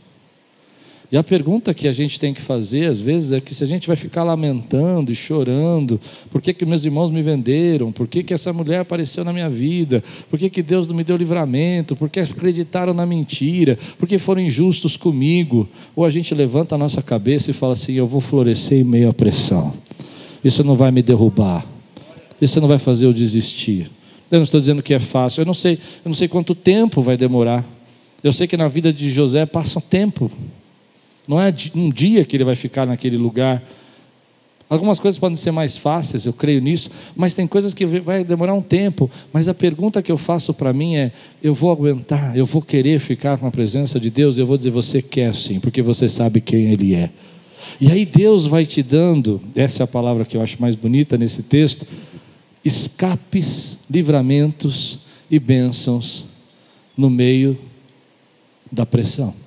[1.11, 3.67] E a pergunta que a gente tem que fazer, às vezes, é que se a
[3.67, 8.23] gente vai ficar lamentando e chorando, por que, que meus irmãos me venderam, por que,
[8.23, 11.97] que essa mulher apareceu na minha vida, por que, que Deus não me deu livramento,
[11.97, 16.77] por que acreditaram na mentira, por que foram injustos comigo, ou a gente levanta a
[16.77, 19.73] nossa cabeça e fala assim: eu vou florescer em meio à pressão,
[20.41, 21.65] isso não vai me derrubar,
[22.39, 23.91] isso não vai fazer eu desistir.
[24.31, 27.01] Eu não estou dizendo que é fácil, eu não sei, eu não sei quanto tempo
[27.01, 27.65] vai demorar.
[28.23, 30.31] Eu sei que na vida de José passa tempo.
[31.27, 33.63] Não é um dia que ele vai ficar naquele lugar.
[34.69, 38.53] Algumas coisas podem ser mais fáceis, eu creio nisso, mas tem coisas que vai demorar
[38.53, 39.11] um tempo.
[39.33, 41.11] Mas a pergunta que eu faço para mim é:
[41.43, 44.37] eu vou aguentar, eu vou querer ficar com a presença de Deus?
[44.37, 47.09] Eu vou dizer: você quer sim, porque você sabe quem Ele é.
[47.79, 51.17] E aí Deus vai te dando, essa é a palavra que eu acho mais bonita
[51.17, 51.85] nesse texto,
[52.63, 56.25] escapes, livramentos e bênçãos
[56.95, 57.57] no meio
[58.71, 59.40] da pressão.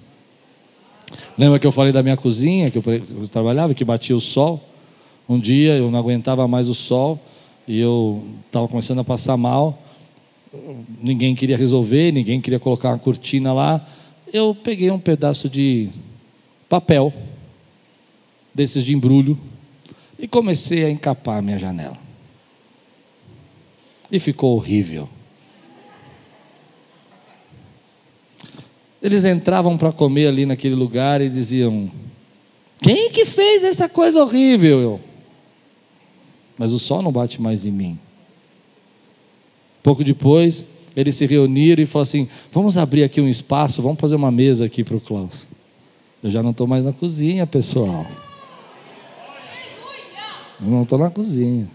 [1.36, 2.82] Lembra que eu falei da minha cozinha, que eu
[3.30, 4.62] trabalhava, que batia o sol?
[5.28, 7.20] Um dia eu não aguentava mais o sol
[7.66, 9.82] e eu estava começando a passar mal.
[11.02, 13.86] Ninguém queria resolver, ninguém queria colocar uma cortina lá.
[14.32, 15.88] Eu peguei um pedaço de
[16.68, 17.12] papel,
[18.54, 19.38] desses de embrulho,
[20.18, 21.98] e comecei a encapar a minha janela.
[24.10, 25.08] E ficou horrível.
[29.04, 31.90] Eles entravam para comer ali naquele lugar e diziam:
[32.80, 34.98] Quem que fez essa coisa horrível?
[36.56, 37.98] Mas o sol não bate mais em mim.
[39.82, 40.64] Pouco depois,
[40.96, 44.64] eles se reuniram e falaram assim: Vamos abrir aqui um espaço, vamos fazer uma mesa
[44.64, 45.46] aqui para o Klaus.
[46.22, 48.06] Eu já não estou mais na cozinha, pessoal.
[50.58, 51.68] Eu não estou na cozinha.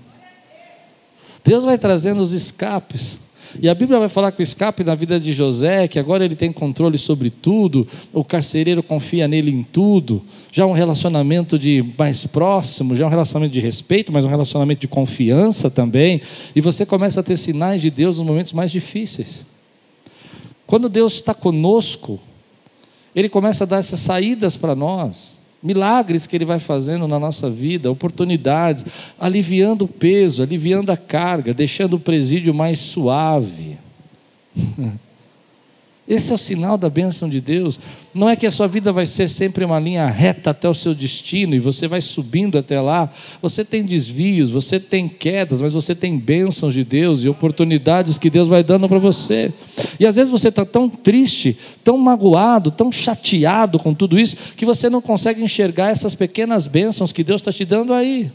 [1.43, 3.19] Deus vai trazendo os escapes.
[3.62, 6.35] E a Bíblia vai falar que o escape na vida de José, que agora ele
[6.35, 12.27] tem controle sobre tudo, o carcereiro confia nele em tudo, já um relacionamento de mais
[12.27, 16.21] próximo, já um relacionamento de respeito, mas um relacionamento de confiança também,
[16.55, 19.45] e você começa a ter sinais de Deus nos momentos mais difíceis.
[20.67, 22.19] Quando Deus está conosco,
[23.15, 27.50] Ele começa a dar essas saídas para nós milagres que Ele vai fazendo na nossa
[27.50, 28.86] vida, oportunidades,
[29.19, 33.78] aliviando o peso, aliviando a carga, deixando o presídio mais suave.
[36.10, 37.80] Esse é o sinal da bênção de Deus.
[38.15, 40.95] Não é que a sua vida vai ser sempre uma linha reta até o seu
[40.95, 43.12] destino e você vai subindo até lá.
[43.43, 48.28] Você tem desvios, você tem quedas, mas você tem bênçãos de Deus e oportunidades que
[48.28, 49.54] Deus vai dando para você.
[50.00, 54.65] E às vezes você está tão triste, tão magoado, tão chateado com tudo isso, que
[54.65, 58.32] você não consegue enxergar essas pequenas bênçãos que Deus está te dando aí.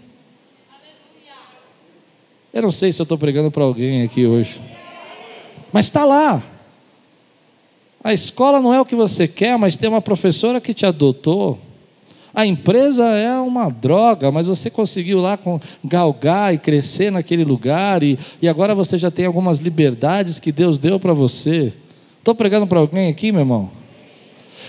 [2.53, 4.61] Eu não sei se eu estou pregando para alguém aqui hoje,
[5.73, 6.54] mas está lá.
[8.05, 11.59] A escola não é o que você quer, mas tem uma professora que te adotou.
[12.35, 15.38] A empresa é uma droga, mas você conseguiu lá
[15.83, 20.77] galgar e crescer naquele lugar, e, e agora você já tem algumas liberdades que Deus
[20.77, 21.73] deu para você.
[22.19, 23.71] Estou pregando para alguém aqui, meu irmão?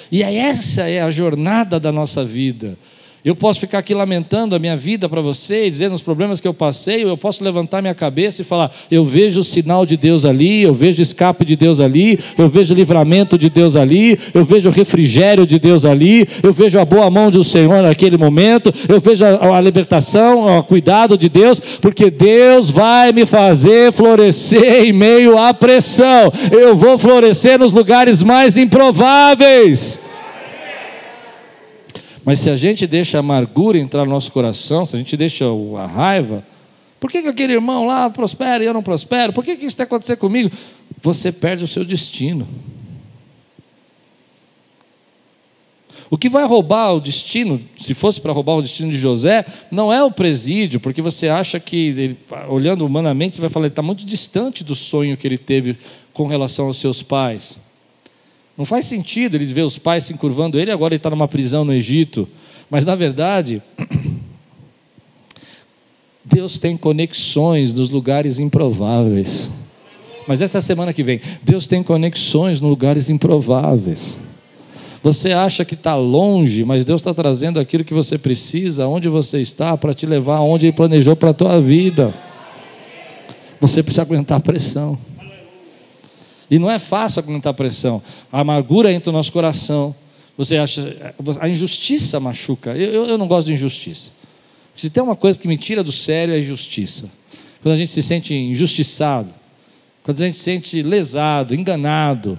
[0.09, 2.77] E essa é a jornada da nossa vida.
[3.25, 6.53] Eu posso ficar aqui lamentando a minha vida para você, dizendo os problemas que eu
[6.53, 10.23] passei, ou eu posso levantar minha cabeça e falar: eu vejo o sinal de Deus
[10.23, 14.19] ali, eu vejo o escape de Deus ali, eu vejo o livramento de Deus ali,
[14.31, 18.15] eu vejo o refrigério de Deus ali, eu vejo a boa mão do Senhor naquele
[18.15, 23.91] momento, eu vejo a, a libertação, o cuidado de Deus, porque Deus vai me fazer
[23.91, 30.04] florescer em meio à pressão, eu vou florescer nos lugares mais improváveis.
[32.25, 35.45] Mas se a gente deixa a amargura entrar no nosso coração, se a gente deixa
[35.77, 36.43] a raiva,
[36.99, 39.31] por que, que aquele irmão lá prospera e eu não prospero?
[39.31, 40.49] Por que, que isso está acontecendo comigo?
[41.03, 42.47] Você perde o seu destino.
[46.09, 49.93] O que vai roubar o destino, se fosse para roubar o destino de José, não
[49.93, 52.17] é o presídio, porque você acha que, ele,
[52.47, 55.77] olhando humanamente, você vai falar, ele está muito distante do sonho que ele teve
[56.13, 57.59] com relação aos seus pais.
[58.57, 61.65] Não faz sentido ele ver os pais se encurvando ele, agora ele está numa prisão
[61.65, 62.27] no Egito.
[62.69, 63.61] Mas, na verdade,
[66.23, 69.51] Deus tem conexões nos lugares improváveis.
[70.27, 74.17] Mas essa semana que vem, Deus tem conexões nos lugares improváveis.
[75.03, 79.39] Você acha que está longe, mas Deus está trazendo aquilo que você precisa, onde você
[79.39, 82.11] está, para te levar aonde Ele planejou para a tua vida.
[83.61, 84.97] Você precisa aguentar a pressão.
[86.49, 88.01] E não é fácil aguentar a pressão.
[88.31, 89.95] A amargura entra no nosso coração.
[90.37, 91.13] Você acha.
[91.39, 92.75] A injustiça machuca.
[92.75, 94.11] Eu, eu não gosto de injustiça.
[94.75, 97.09] Se tem uma coisa que me tira do sério é a injustiça.
[97.63, 99.33] Quando a gente se sente injustiçado,
[100.03, 102.37] quando a gente se sente lesado, enganado,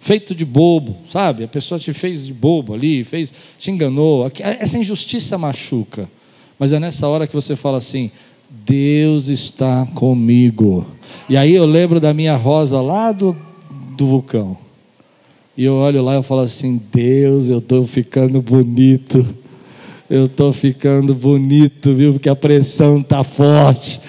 [0.00, 1.44] feito de bobo, sabe?
[1.44, 4.30] A pessoa te fez de bobo ali, fez, te enganou.
[4.40, 6.10] Essa injustiça machuca.
[6.58, 8.10] Mas é nessa hora que você fala assim:
[8.48, 10.86] Deus está comigo.
[11.28, 13.36] E aí eu lembro da minha rosa lá do,
[13.96, 14.56] do vulcão.
[15.56, 19.26] E eu olho lá e falo assim: Deus, eu estou ficando bonito.
[20.08, 22.12] Eu estou ficando bonito, viu?
[22.12, 24.00] Porque a pressão está forte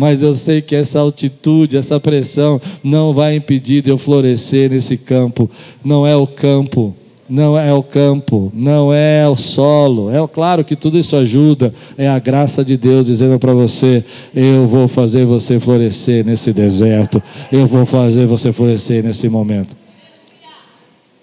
[0.00, 4.96] mas eu sei que essa altitude, essa pressão não vai impedir de eu florescer nesse
[4.96, 5.50] campo.
[5.84, 6.96] Não é o campo,
[7.30, 10.10] não é o campo, não é o solo.
[10.10, 14.04] É claro que tudo isso ajuda, é a graça de Deus dizendo para você:
[14.34, 17.22] eu vou fazer você florescer nesse deserto,
[17.52, 19.76] eu vou fazer você florescer nesse momento.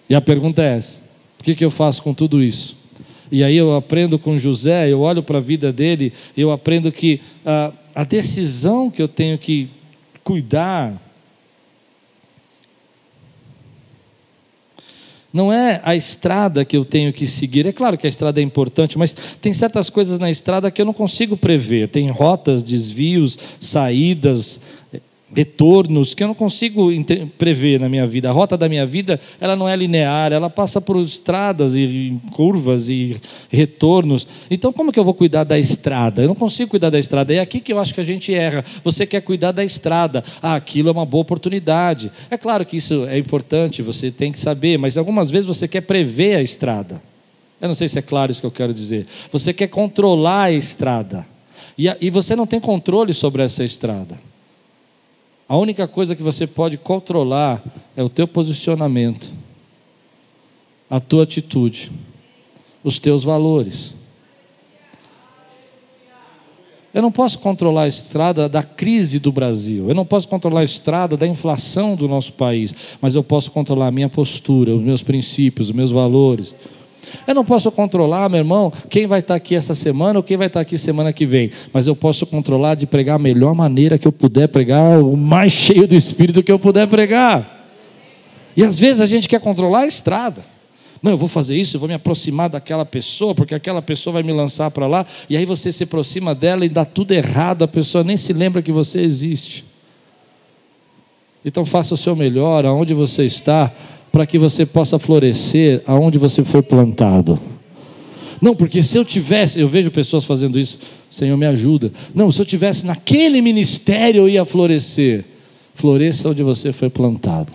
[0.09, 1.01] E a pergunta é essa:
[1.39, 2.77] o que, que eu faço com tudo isso?
[3.29, 7.19] E aí eu aprendo com José, eu olho para a vida dele, eu aprendo que.
[7.45, 9.69] Ah, a decisão que eu tenho que
[10.23, 11.06] cuidar
[15.31, 17.65] Não é a estrada que eu tenho que seguir.
[17.67, 20.85] É claro que a estrada é importante, mas tem certas coisas na estrada que eu
[20.85, 21.89] não consigo prever.
[21.89, 24.59] Tem rotas, desvios, saídas,
[25.33, 26.89] retornos que eu não consigo
[27.37, 28.29] prever na minha vida.
[28.29, 32.89] A rota da minha vida, ela não é linear, ela passa por estradas e curvas
[32.89, 33.17] e
[33.49, 34.27] retornos.
[34.49, 36.21] Então, como que eu vou cuidar da estrada?
[36.21, 37.33] Eu não consigo cuidar da estrada.
[37.33, 38.63] É aqui que eu acho que a gente erra.
[38.83, 40.23] Você quer cuidar da estrada.
[40.41, 42.11] Ah, aquilo é uma boa oportunidade.
[42.29, 45.81] É claro que isso é importante, você tem que saber, mas algumas vezes você quer
[45.81, 47.01] prever a estrada.
[47.59, 49.07] Eu não sei se é claro isso que eu quero dizer.
[49.31, 51.25] Você quer controlar a estrada.
[51.77, 54.17] E, e você não tem controle sobre essa estrada.
[55.49, 57.63] A única coisa que você pode controlar
[57.95, 59.31] é o teu posicionamento,
[60.89, 61.91] a tua atitude,
[62.83, 63.93] os teus valores.
[66.93, 70.65] Eu não posso controlar a estrada da crise do Brasil, eu não posso controlar a
[70.65, 75.03] estrada da inflação do nosso país, mas eu posso controlar a minha postura, os meus
[75.03, 76.53] princípios, os meus valores.
[77.25, 80.47] Eu não posso controlar, meu irmão, quem vai estar aqui essa semana ou quem vai
[80.47, 84.07] estar aqui semana que vem, mas eu posso controlar de pregar a melhor maneira que
[84.07, 87.55] eu puder pregar, o mais cheio do espírito que eu puder pregar.
[88.55, 90.43] E às vezes a gente quer controlar a estrada.
[91.01, 94.23] Não, eu vou fazer isso, eu vou me aproximar daquela pessoa, porque aquela pessoa vai
[94.23, 97.67] me lançar para lá, e aí você se aproxima dela e dá tudo errado, a
[97.67, 99.63] pessoa nem se lembra que você existe.
[101.45, 103.71] Então faça o seu melhor, aonde você está,
[104.17, 107.39] para que você possa florescer aonde você foi plantado.
[108.41, 111.91] Não, porque se eu tivesse, eu vejo pessoas fazendo isso, Senhor me ajuda.
[112.15, 115.23] Não, se eu tivesse naquele ministério eu ia florescer.
[115.75, 117.53] Floresça onde você foi plantado.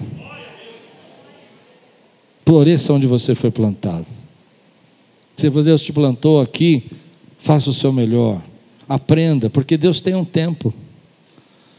[2.46, 4.06] Floresça onde você foi plantado.
[5.36, 6.84] Se Deus te plantou aqui,
[7.40, 8.40] faça o seu melhor.
[8.88, 10.72] Aprenda, porque Deus tem um tempo.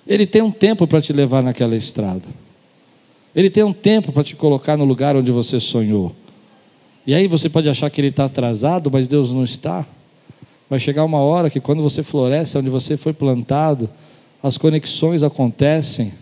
[0.05, 2.42] Ele tem um tempo para te levar naquela estrada.
[3.35, 6.11] Ele tem um tempo para te colocar no lugar onde você sonhou.
[7.05, 9.85] E aí você pode achar que ele está atrasado, mas Deus não está.
[10.69, 13.89] Vai chegar uma hora que quando você floresce, onde você foi plantado,
[14.41, 16.13] as conexões acontecem,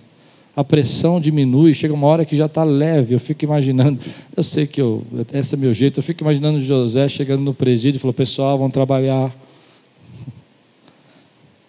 [0.55, 3.13] a pressão diminui, chega uma hora que já está leve.
[3.13, 3.99] Eu fico imaginando,
[4.35, 5.03] eu sei que eu,
[5.33, 8.73] esse é meu jeito, eu fico imaginando José chegando no presídio e falou: pessoal, vamos
[8.73, 9.35] trabalhar.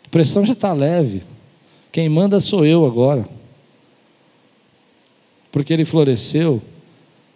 [0.05, 1.23] A pressão já está leve.
[1.91, 3.42] Quem manda sou eu agora
[5.53, 6.61] porque ele floresceu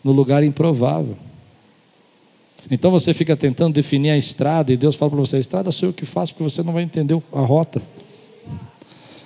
[0.02, 1.16] no lugar improvável.
[2.70, 5.90] Então você fica tentando definir a estrada e Deus fala para você: a estrada sou
[5.90, 7.80] eu que faço, porque você não vai entender a rota.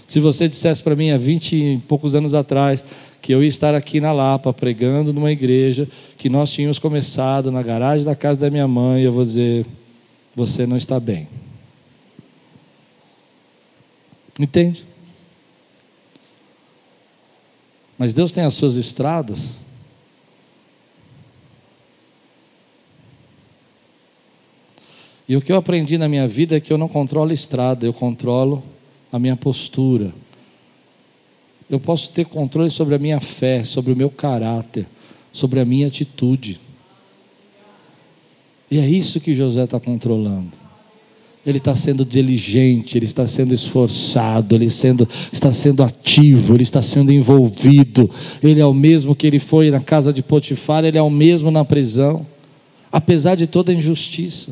[0.06, 2.84] Se você dissesse para mim há vinte e poucos anos atrás
[3.22, 5.86] que eu ia estar aqui na Lapa pregando numa igreja,
[6.16, 9.64] que nós tínhamos começado na garagem da casa da minha mãe, eu vou dizer:
[10.34, 11.28] você não está bem.
[14.38, 14.84] Entende?
[18.00, 19.58] Mas Deus tem as suas estradas.
[25.28, 27.84] E o que eu aprendi na minha vida é que eu não controlo a estrada,
[27.84, 28.64] eu controlo
[29.12, 30.14] a minha postura.
[31.68, 34.86] Eu posso ter controle sobre a minha fé, sobre o meu caráter,
[35.30, 36.58] sobre a minha atitude.
[38.70, 40.52] E é isso que José está controlando.
[41.44, 46.82] Ele está sendo diligente, ele está sendo esforçado, ele sendo, está sendo ativo, ele está
[46.82, 48.10] sendo envolvido.
[48.42, 51.50] Ele é o mesmo que ele foi na casa de Potifar, ele é o mesmo
[51.50, 52.26] na prisão,
[52.92, 54.50] apesar de toda a injustiça.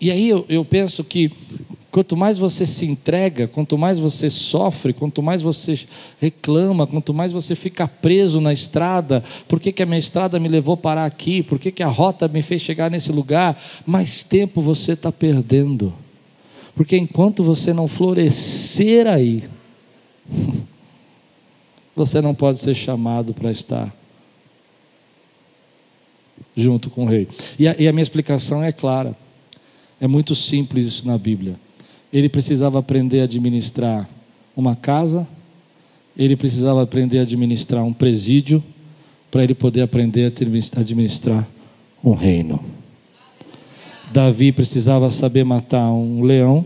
[0.00, 1.30] E aí eu, eu penso que
[1.94, 5.78] Quanto mais você se entrega, quanto mais você sofre, quanto mais você
[6.20, 10.48] reclama, quanto mais você fica preso na estrada, por que, que a minha estrada me
[10.48, 14.60] levou parar aqui, por que, que a rota me fez chegar nesse lugar, mais tempo
[14.60, 15.94] você está perdendo.
[16.74, 19.44] Porque enquanto você não florescer aí,
[21.94, 23.94] você não pode ser chamado para estar
[26.56, 27.28] junto com o rei.
[27.56, 29.16] E a, e a minha explicação é clara.
[30.00, 31.62] É muito simples isso na Bíblia
[32.14, 34.08] ele precisava aprender a administrar
[34.56, 35.26] uma casa,
[36.16, 38.62] ele precisava aprender a administrar um presídio,
[39.32, 41.44] para ele poder aprender a administrar
[42.04, 42.64] um reino.
[44.12, 46.64] Davi precisava saber matar um leão,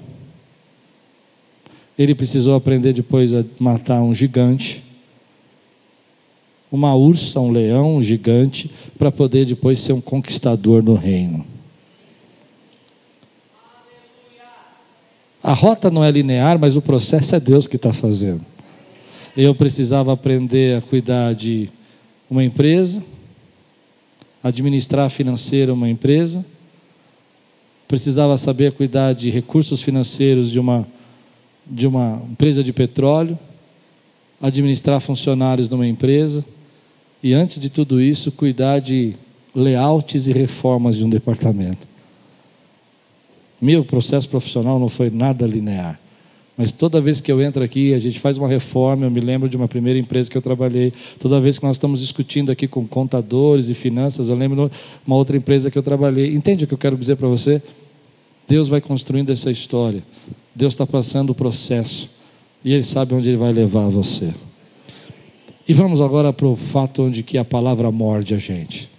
[1.99, 4.85] ele precisou aprender depois a matar um gigante,
[6.71, 11.58] uma ursa, um leão, um gigante, para poder depois ser um conquistador no reino.
[15.49, 18.45] A rota não é linear, mas o processo é Deus que está fazendo.
[19.35, 21.71] Eu precisava aprender a cuidar de
[22.29, 23.03] uma empresa,
[24.43, 26.45] administrar financeiro uma empresa,
[27.89, 30.87] precisava saber cuidar de recursos financeiros de uma,
[31.67, 33.39] de uma empresa de petróleo,
[34.43, 36.45] administrar funcionários de uma empresa
[37.23, 39.15] e, antes de tudo isso, cuidar de
[39.55, 41.89] layouts e reformas de um departamento.
[43.61, 45.99] Meu processo profissional não foi nada linear.
[46.57, 49.49] Mas toda vez que eu entro aqui, a gente faz uma reforma, eu me lembro
[49.49, 50.93] de uma primeira empresa que eu trabalhei.
[51.21, 55.15] Toda vez que nós estamos discutindo aqui com contadores e finanças, eu lembro de uma
[55.15, 56.35] outra empresa que eu trabalhei.
[56.35, 57.63] Entende o que eu quero dizer para você?
[58.49, 60.03] Deus vai construindo essa história.
[60.53, 62.11] Deus está passando o processo.
[62.65, 64.35] E Ele sabe onde Ele vai levar você.
[65.69, 68.91] E vamos agora para o fato onde que a palavra morde a gente.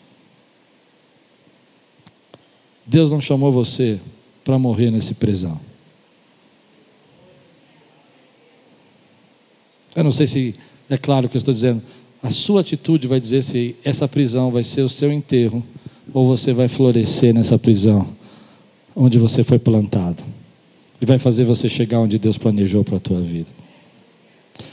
[2.86, 4.00] Deus não chamou você
[4.44, 5.60] para morrer nesse prisão.
[9.96, 10.56] Eu não sei se
[10.90, 11.82] é claro o que eu estou dizendo.
[12.22, 15.64] A sua atitude vai dizer se essa prisão vai ser o seu enterro
[16.14, 18.16] ou você vai florescer nessa prisão
[18.96, 20.24] onde você foi plantado.
[21.02, 23.50] E vai fazer você chegar onde Deus planejou para a tua vida.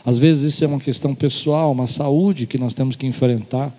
[0.04, 3.72] Às vezes isso é uma questão pessoal, uma saúde que nós temos que enfrentar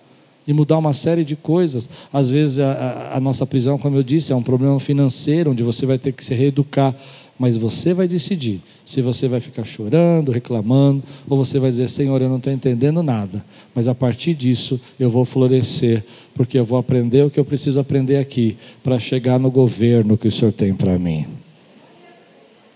[0.47, 1.89] e mudar uma série de coisas.
[2.11, 5.85] Às vezes a, a, nossa prisão, como eu disse, é um problema financeiro, onde você
[5.85, 6.95] vai ter que se reeducar.
[7.37, 12.19] Mas você vai decidir se você vai ficar chorando, reclamando, ou você vai dizer: Senhor,
[12.19, 13.45] eu não estou entendendo nada,
[13.75, 17.79] mas a partir disso eu vou florescer, porque eu vou aprender o que eu preciso
[17.79, 21.27] aprender aqui, para chegar no governo que o Senhor tem para mim.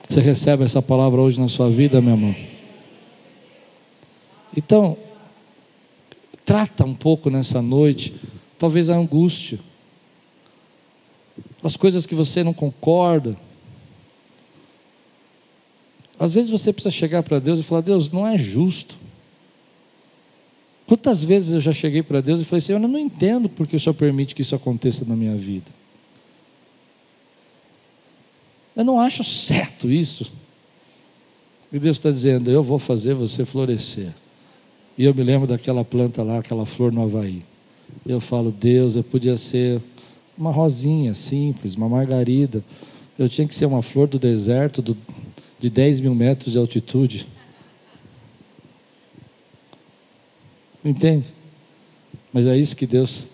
[0.08, 2.36] Você recebe essa palavra hoje na sua vida, meu irmão?
[4.56, 4.98] Então,
[6.46, 8.14] trata um pouco nessa noite,
[8.58, 9.60] talvez a angústia,
[11.64, 13.38] as coisas que você não concorda.
[16.20, 18.98] Às vezes você precisa chegar para Deus e falar: Deus, não é justo.
[20.88, 23.80] Quantas vezes eu já cheguei para Deus e falei assim: Eu não entendo porque o
[23.80, 25.72] Senhor permite que isso aconteça na minha vida.
[28.76, 30.32] Eu não acho certo isso.
[31.72, 34.14] E Deus está dizendo: Eu vou fazer você florescer.
[34.98, 37.44] E eu me lembro daquela planta lá, aquela flor no Havaí.
[38.06, 39.82] Eu falo, Deus, eu podia ser
[40.38, 42.64] uma rosinha simples, uma margarida.
[43.18, 44.98] Eu tinha que ser uma flor do deserto do,
[45.60, 47.28] de 10 mil metros de altitude.
[50.84, 51.28] Entende?
[52.34, 53.28] Mas é isso que Deus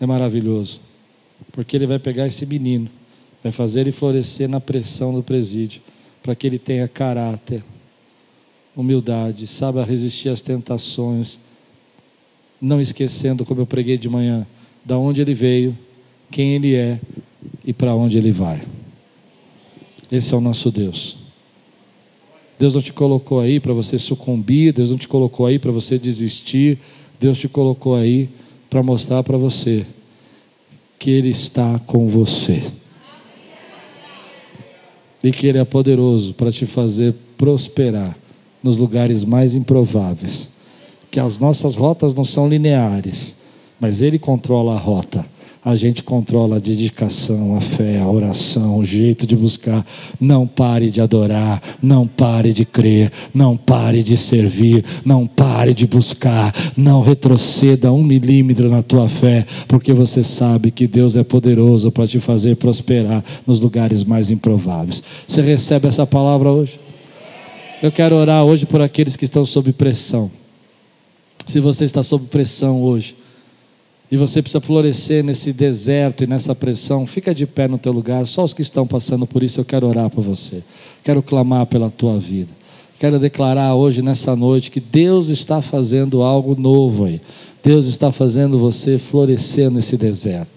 [0.00, 0.80] é maravilhoso.
[1.52, 2.88] Porque Ele vai pegar esse menino,
[3.42, 5.82] vai fazer ele florescer na pressão do presídio,
[6.22, 7.64] para que ele tenha caráter
[8.80, 11.38] humildade, saiba resistir às tentações,
[12.60, 14.46] não esquecendo, como eu preguei de manhã,
[14.84, 15.76] da onde ele veio,
[16.30, 17.00] quem ele é
[17.64, 18.62] e para onde ele vai.
[20.10, 21.16] Esse é o nosso Deus.
[22.58, 25.98] Deus não te colocou aí para você sucumbir, Deus não te colocou aí para você
[25.98, 26.78] desistir,
[27.18, 28.28] Deus te colocou aí
[28.68, 29.86] para mostrar para você
[30.98, 32.62] que Ele está com você.
[35.24, 38.16] E que Ele é poderoso para te fazer prosperar
[38.62, 40.48] nos lugares mais improváveis.
[41.10, 43.34] Que as nossas rotas não são lineares,
[43.80, 45.24] mas Ele controla a rota.
[45.62, 49.84] A gente controla a dedicação, a fé, a oração, o jeito de buscar.
[50.18, 55.86] Não pare de adorar, não pare de crer, não pare de servir, não pare de
[55.86, 61.92] buscar, não retroceda um milímetro na tua fé, porque você sabe que Deus é poderoso
[61.92, 65.02] para te fazer prosperar nos lugares mais improváveis.
[65.28, 66.80] Você recebe essa palavra hoje?
[67.82, 70.30] Eu quero orar hoje por aqueles que estão sob pressão.
[71.46, 73.16] Se você está sob pressão hoje,
[74.10, 78.26] e você precisa florescer nesse deserto e nessa pressão, fica de pé no teu lugar.
[78.26, 80.62] Só os que estão passando por isso, eu quero orar por você.
[81.02, 82.52] Quero clamar pela tua vida.
[82.98, 87.20] Quero declarar hoje, nessa noite, que Deus está fazendo algo novo aí.
[87.62, 90.50] Deus está fazendo você florescer nesse deserto.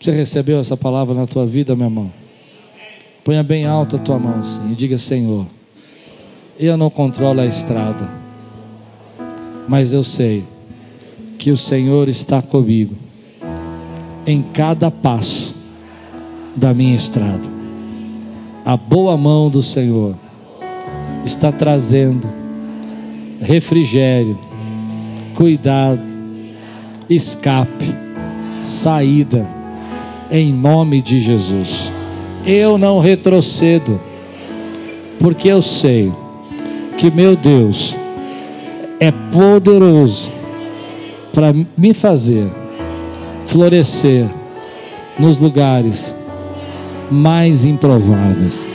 [0.00, 2.21] Você recebeu essa palavra na tua vida, meu irmão?
[3.24, 5.46] Ponha bem alta a tua mão e diga: Senhor,
[6.58, 8.22] eu não controlo a estrada
[9.66, 10.44] mas eu sei
[11.38, 12.94] que o Senhor está comigo
[14.26, 15.54] em cada passo
[16.54, 17.48] da minha estrada.
[18.64, 20.14] A boa mão do Senhor
[21.24, 22.28] está trazendo
[23.40, 24.38] refrigério,
[25.34, 26.02] cuidado,
[27.08, 27.94] escape,
[28.62, 29.48] saída,
[30.30, 31.91] em nome de Jesus.
[32.44, 34.00] Eu não retrocedo,
[35.20, 36.12] porque eu sei
[36.98, 37.96] que meu Deus
[38.98, 40.30] é poderoso
[41.32, 42.50] para me fazer
[43.46, 44.28] florescer
[45.18, 46.14] nos lugares
[47.10, 48.71] mais improváveis.